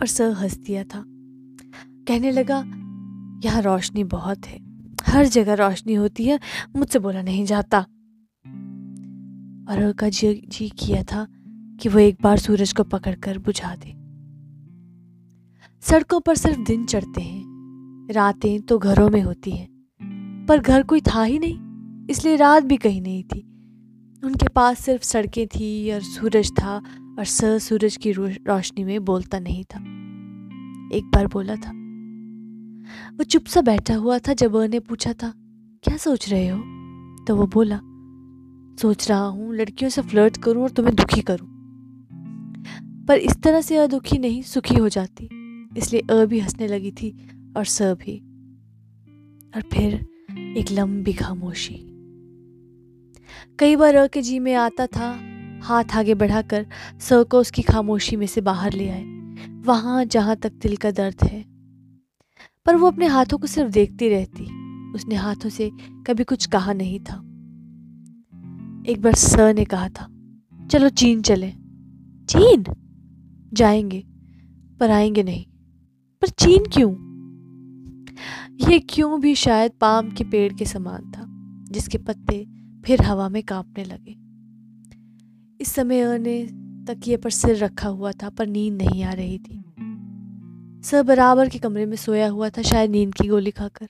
पर 0.00 0.06
स 0.06 0.20
हंस 0.20 0.58
दिया 0.58 0.84
था। 0.84 1.04
कहने 2.08 2.30
लगा, 2.30 2.58
यहाँ 3.44 3.62
रोशनी 3.62 4.04
बहुत 4.04 4.46
है। 4.46 4.67
हर 5.08 5.26
जगह 5.26 5.54
रोशनी 5.54 5.94
होती 5.94 6.24
है, 6.24 6.40
मुझसे 6.76 6.98
बोला 6.98 7.22
नहीं 7.22 7.44
जाता। 7.44 7.78
और 9.68 9.84
उनका 9.84 10.08
जी 10.08 10.34
जी 10.48 10.68
किया 10.68 11.02
था 11.02 11.26
कि 11.80 11.88
वो 11.88 11.98
एक 11.98 12.16
बार 12.22 12.38
सूरज 12.38 12.72
को 12.72 12.84
पकड़कर 12.84 13.38
बुझा 13.38 13.76
दे। 13.76 13.94
सड़कों 15.80 16.20
पर 16.20 16.36
सिर्फ़ 16.36 16.60
दिन 16.60 16.84
चढ़ते 16.86 17.20
हैं, 17.20 18.12
रातें 18.12 18.60
तो 18.60 18.78
घरों 18.78 19.08
में 19.10 19.20
होती 19.22 19.50
हैं, 19.50 19.68
पर 20.48 20.58
घर 20.58 20.82
कोई 20.82 21.00
था 21.00 21.22
ही 21.22 21.38
नहीं, 21.38 21.58
इसलिए 22.10 22.36
रात 22.36 22.62
भी 22.62 22.76
कहीं 22.76 23.02
नहीं 23.02 23.22
थी। 23.24 23.40
उनके 24.24 24.48
पास 24.48 24.78
सिर्फ़ 24.78 25.02
सड़कें 25.02 25.46
थी 25.46 25.92
और 25.92 26.00
सूरज 26.00 26.52
था, 26.52 26.76
और 27.18 27.24
स 27.24 27.44
सूरज 27.44 27.96
की 27.96 28.12
रोशनी 28.12 28.84
में 28.84 29.04
बोलता 29.04 29.38
नहीं 29.38 29.64
था। 29.64 29.80
एक 30.96 31.10
बार 31.14 31.26
बोला 31.26 31.56
था 31.56 31.87
वो 33.16 33.24
चुप 33.24 33.44
सा 33.44 33.60
बैठा 33.60 33.94
हुआ 33.94 34.18
था 34.18 34.32
जब 34.32 34.56
ने 34.56 34.80
पूछा 34.80 35.12
था, 35.12 35.34
क्या 35.82 35.96
सोच 35.96 36.30
रहे 36.30 36.48
हो? 36.48 36.58
तो 37.24 37.36
वो 37.36 37.46
बोला, 37.46 37.80
सोच 38.82 39.08
रहा 39.08 39.26
हूँ, 39.26 39.54
लड़कियों 39.54 39.90
से 39.90 40.02
फ्लर्ट 40.02 40.36
करूँ 40.36 40.62
और 40.62 40.70
तुम्हें 40.70 40.96
दुखी 40.96 41.20
करूँ। 41.20 41.58
पर 43.06 43.18
इस 43.18 43.36
तरह 43.42 43.60
से 43.60 43.76
अदुखी 43.76 44.18
नहीं, 44.18 44.42
सुखी 44.42 44.74
हो 44.74 44.88
जाती। 44.88 45.28
इसलिए 45.76 46.02
अ 46.10 46.24
भी 46.24 46.38
हंसने 46.38 46.66
लगी 46.66 46.90
थी 46.90 47.28
और 47.56 47.64
स 47.64 47.82
भी। 47.82 48.18
और 49.56 49.62
फिर 49.72 49.94
एक 50.56 50.66
लंबी 50.72 51.12
खामोशी। 51.12 51.84
कई 53.58 53.76
बार 53.76 53.94
अ 53.94 54.06
के 54.06 54.22
जी 54.22 54.38
में 54.38 54.54
आता 54.54 54.86
था, 54.86 55.20
हाथ 55.62 55.84
आगे 55.94 56.14
बढ़ाकर 56.14 56.66
स 57.00 57.08
को 57.12 57.40
उसकी 57.40 57.62
खामोशी 57.62 58.16
में 58.16 58.26
से 58.26 58.40
बाहर 58.40 58.72
ले 58.72 58.88
आए। 58.88 59.04
वहाँ 59.62 60.04
जहाँ 60.04 60.36
तक 60.36 60.52
दिल 60.52 60.76
का 60.76 60.90
दर्द 60.90 61.24
है। 61.24 61.57
पर 62.66 62.76
वो 62.76 62.86
अपने 62.86 63.06
हाथों 63.06 63.38
को 63.38 63.46
सिर्फ़ 63.46 63.72
देखती 63.72 64.08
रहती। 64.08 64.44
उसने 64.92 65.14
हाथों 65.14 65.48
से 65.48 65.70
कभी 66.06 66.24
कुछ 66.24 66.46
कहा 66.46 66.72
नहीं 66.72 67.00
था। 67.00 67.24
एक 68.90 69.02
बार 69.02 69.14
स 69.14 69.36
ने 69.36 69.64
कहा 69.64 69.88
था, 69.88 70.08
चलो 70.70 70.88
चीन 70.88 71.22
चले। 71.22 71.52
चीन? 72.28 72.64
जाएँगे, 73.52 74.04
पर 74.80 74.90
आएँगे 74.90 75.22
नहीं। 75.22 75.44
पर 76.20 76.28
चीन 76.28 76.64
क्यों? 76.72 77.08
ये 78.70 78.78
क्यों 78.78 79.20
भी 79.20 79.34
शायद 79.34 79.72
पाम 79.80 80.10
के 80.10 80.24
पेड़ 80.24 80.52
के 80.52 80.64
समान 80.64 81.10
था, 81.10 81.24
जिसके 81.72 81.98
पत्ते 81.98 82.46
फिर 82.84 83.02
हवा 83.02 83.28
में 83.28 83.42
कांपने 83.42 83.84
लगे। 83.84 84.16
इस 85.60 85.68
समय 85.68 86.00
अ 86.00 86.16
ने 86.16 86.46
तकिए 86.88 87.16
पर 87.16 87.30
सिर 87.30 87.56
रखा 87.56 87.88
हुआ 87.88 88.12
था, 88.12 88.30
पर 88.30 88.46
नींद 88.46 88.74
नहीं 88.74 89.04
आ 89.04 89.12
रही 89.12 89.38
थी। 89.38 89.64
स 90.84 90.94
बराबर 90.94 91.48
के 91.48 91.58
कमरे 91.58 91.84
में 91.86 91.96
सोया 91.96 92.28
हुआ 92.28 92.48
था, 92.48 92.62
शायद 92.62 92.90
नींद 92.90 93.14
की 93.14 93.28
गोली 93.28 93.50
खाकर। 93.50 93.86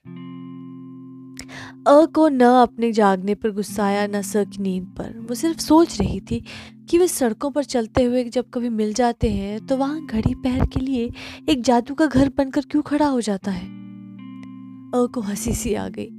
अ 1.86 2.04
को 2.06 2.28
न 2.28 2.42
अपने 2.42 2.92
जागने 2.92 3.34
पर 3.34 3.50
गुस्सा 3.50 3.84
आया, 3.84 4.06
न 4.06 4.22
स 4.22 4.32
की 4.36 4.62
नींद 4.62 4.86
पर। 4.98 5.18
वो 5.20 5.34
सिर्फ़ 5.34 5.58
सोच 5.58 6.00
रही 6.00 6.20
थी 6.20 6.42
कि 6.90 6.98
वे 6.98 7.08
सड़कों 7.08 7.50
पर 7.50 7.64
चलते 7.64 8.04
हुए 8.04 8.24
जब 8.24 8.50
कभी 8.54 8.68
मिल 8.68 8.92
जाते 8.94 9.30
हैं 9.30 9.66
तो 9.66 9.76
वहाँ 9.76 10.06
घड़ी 10.06 10.34
पैर 10.34 10.64
के 10.66 10.80
लिए 10.80 11.10
एक 11.48 11.62
जादू 11.62 11.94
का 11.94 12.06
घर 12.06 12.28
बनकर 12.28 12.60
क्यों 12.60 12.82
खड़ा 12.82 13.06
हो 13.06 13.20
जाता 13.20 13.50
है? 13.50 13.66
अ 13.66 15.06
को 15.06 15.20
हँसी 15.20 15.52
सी 15.52 15.74
आ 15.74 15.88
गई। 15.88 16.10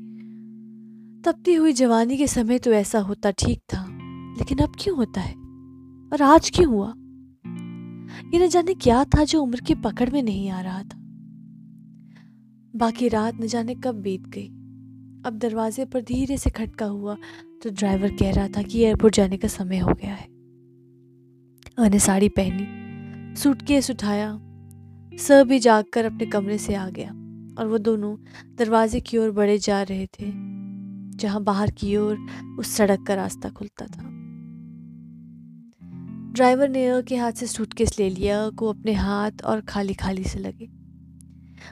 तपती 1.24 1.54
हुई 1.54 1.74
जवानी 1.74 2.18
के 2.18 2.28
समय 2.28 2.60
तो 2.60 2.72
ऐसा 2.72 3.00
होता 3.00 3.32
ठीक 3.32 3.60
था, 3.74 3.86
लेकिन 4.40 4.58
अब 4.58 4.76
क्यों 4.80 4.98
होता 4.98 5.22
है? 5.22 5.34
और 6.14 6.22
आज 6.22 6.50
क्यों 6.50 6.68
हुआ? 6.68 6.94
ये 8.34 8.40
न 8.40 8.48
जाने 8.48 8.74
क्या 8.76 9.04
था 9.06 9.24
जो 9.24 9.42
उम्र 9.42 9.60
की 9.60 9.76
पकड़ 9.78 10.10
में 10.10 10.22
नहीं 10.24 10.50
आ 10.50 10.62
रहा 10.62 10.82
था। 10.84 10.98
बाकी 12.74 13.08
रात 13.08 13.40
न 13.42 13.48
जाने 13.48 13.76
कब 13.76 13.96
बीत 13.96 14.28
गई। 14.28 14.48
अब 15.26 15.38
दरवाजे 15.38 15.86
पर 15.86 16.02
धीरे 16.02 16.38
से 16.38 16.50
खटका 16.50 16.86
हुआ 16.86 17.16
तो 17.64 17.70
ड्राइवर 17.70 18.12
कह 18.16 18.32
रहा 18.32 18.48
था 18.48 18.62
कि 18.62 18.82
एयरपोर्ट 18.82 19.16
जाने 19.16 19.38
का 19.38 19.48
समय 19.48 19.78
हो 19.78 19.94
गया 19.94 20.14
है। 20.14 20.28
मैंने 21.80 22.00
साड़ी 22.00 22.30
पहनी, 22.30 23.36
सूटकेस 23.36 23.90
उठाया 23.92 24.32
सब 25.20 25.48
भी 25.50 25.60
जागकर 25.60 26.06
अपने 26.06 26.26
कमरे 26.26 26.58
से 26.58 26.76
आ 26.76 26.90
गया 26.90 27.10
और 27.60 27.68
वो 27.68 27.78
दोनों 27.78 28.16
दरवाजे 28.56 29.00
की 29.00 29.18
ओर 29.18 29.32
बढ़े 29.32 29.58
जा 29.58 29.82
रहे 29.84 30.06
थे, 30.10 30.32
जहाँ 31.18 31.44
बाहर 31.44 31.72
की 31.72 31.96
ओर 31.98 32.18
उस 32.60 32.76
सड़क 32.76 33.04
का 33.08 33.16
रास्ता 33.16 33.50
खुलता 33.50 33.86
था। 33.88 34.09
ड्राइवर 36.40 36.70
ने 36.70 36.88
अ 36.88 37.02
के 37.02 37.16
हाथ 37.16 37.32
से 37.32 37.48
सूटकेस 37.48 38.00
ले 38.00 38.10
लिया, 38.10 38.50
को 38.50 38.70
अपने 38.70 38.94
हाथ 38.94 39.32
और 39.46 39.62
खाली 39.62 39.94
खाली 39.94 40.24
से 40.24 40.40
लगे। 40.40 40.66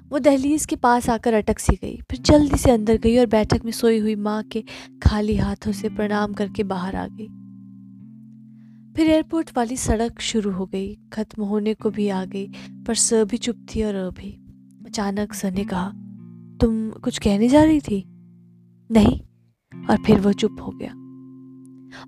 वो 0.09 0.19
दहलीज 0.19 0.65
के 0.65 0.75
पास 0.75 1.09
आकर 1.09 1.33
अटक 1.33 1.59
सी 1.59 1.75
गई, 1.75 1.97
फिर 1.97 2.19
जल्दी 2.19 2.57
से 2.57 2.71
अंदर 2.71 2.97
गई 2.97 3.17
और 3.17 3.25
बैठक 3.25 3.65
में 3.65 3.71
सोई 3.71 3.99
हुई 3.99 4.15
माँ 4.15 4.43
के 4.43 4.63
खाली 5.03 5.35
हाथों 5.35 5.71
से 5.71 5.89
प्रणाम 5.89 6.33
करके 6.33 6.63
बाहर 6.63 6.95
आ 6.95 7.07
गई। 7.07 7.27
फिर 8.95 9.09
एयरपोर्ट 9.09 9.57
वाली 9.57 9.77
सड़क 9.77 10.21
शुरू 10.21 10.51
हो 10.51 10.65
गई, 10.65 10.97
खत्म 11.13 11.43
होने 11.43 11.73
को 11.73 11.89
भी 11.89 12.09
आ 12.09 12.25
गई, 12.25 12.47
पर 12.87 12.95
स 12.95 13.13
भी 13.13 13.37
चुप 13.37 13.65
थी 13.75 13.83
और 13.83 13.95
अ 13.95 14.09
भी। 14.09 14.31
अचानक 14.85 15.33
स 15.33 15.45
ने 15.45 15.63
कहा, 15.63 15.89
तुम 16.61 16.89
कुछ 16.89 17.17
कहने 17.17 17.49
जा 17.49 17.63
रही 17.63 17.79
थी? 17.79 18.05
नहीं, 18.91 19.19
और 19.89 19.97
फिर 19.97 20.19
वो 20.19 20.33
चुप 20.33 20.57
हो 20.61 20.71
गया। 20.71 20.91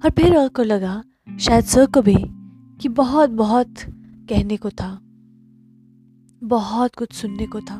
और 0.05 0.09
फिर 0.09 0.35
अ 0.35 0.47
को 0.47 0.63
लगा, 0.63 1.03
शायद 1.39 1.65
स 1.65 1.77
को 1.77 2.01
भी। 2.01 2.38
कि 2.81 2.89
बहुत 2.89 3.29
बहुत 3.29 3.73
कहने 4.29 4.57
को 4.57 4.69
था। 4.69 4.99
बहुत 6.43 6.95
कुछ 6.95 7.13
सुनने 7.13 7.47
को 7.47 7.61
था। 7.61 7.79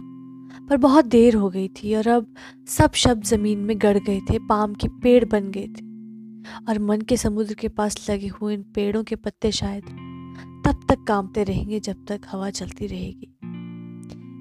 पर 0.70 0.78
बहुत 0.78 1.06
देर 1.06 1.36
हो 1.36 1.50
गई 1.50 1.68
थी 1.68 1.96
और 1.96 2.08
अब 2.08 2.36
सब 2.68 2.92
शब्द 2.94 3.24
ज़मीन 3.24 3.60
में 3.60 3.78
गड़ 3.78 3.98
गए 3.98 4.20
थे, 4.20 4.40
पाम 4.40 4.74
के 4.74 4.88
पेड़ 4.88 5.26
बन 5.26 5.52
गए 5.52 5.68
थे। 5.68 5.90
और 6.70 6.80
मन 6.80 7.02
के 7.02 7.18
समुद्र 7.18 7.54
के 7.54 7.68
पास 7.68 8.10
लगे 8.10 8.28
हुए 8.28 8.54
इन 8.54 8.62
पेड़ों 8.62 9.04
के 9.04 9.16
पत्ते 9.16 9.52
शायद 9.52 9.84
तब 10.66 10.80
तक 10.90 11.04
कामते 11.08 11.44
रहेंगे 11.44 11.80
जब 11.80 12.06
तक 12.08 12.22
हवा 12.32 12.50
चलती 12.50 12.88
रहेगी। 12.88 13.36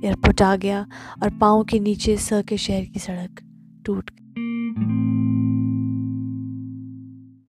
एयरपोर्ट 0.06 0.42
आ 0.42 0.56
गया 0.56 0.86
और 1.22 1.30
पाँव 1.30 1.64
के 1.64 1.80
नीचे 1.80 2.16
स 2.16 2.30
के 2.32 2.56
शहर 2.56 2.84
की 2.84 2.98
सड़क 2.98 3.42
टूट 3.86 4.10
गई। 4.10 5.27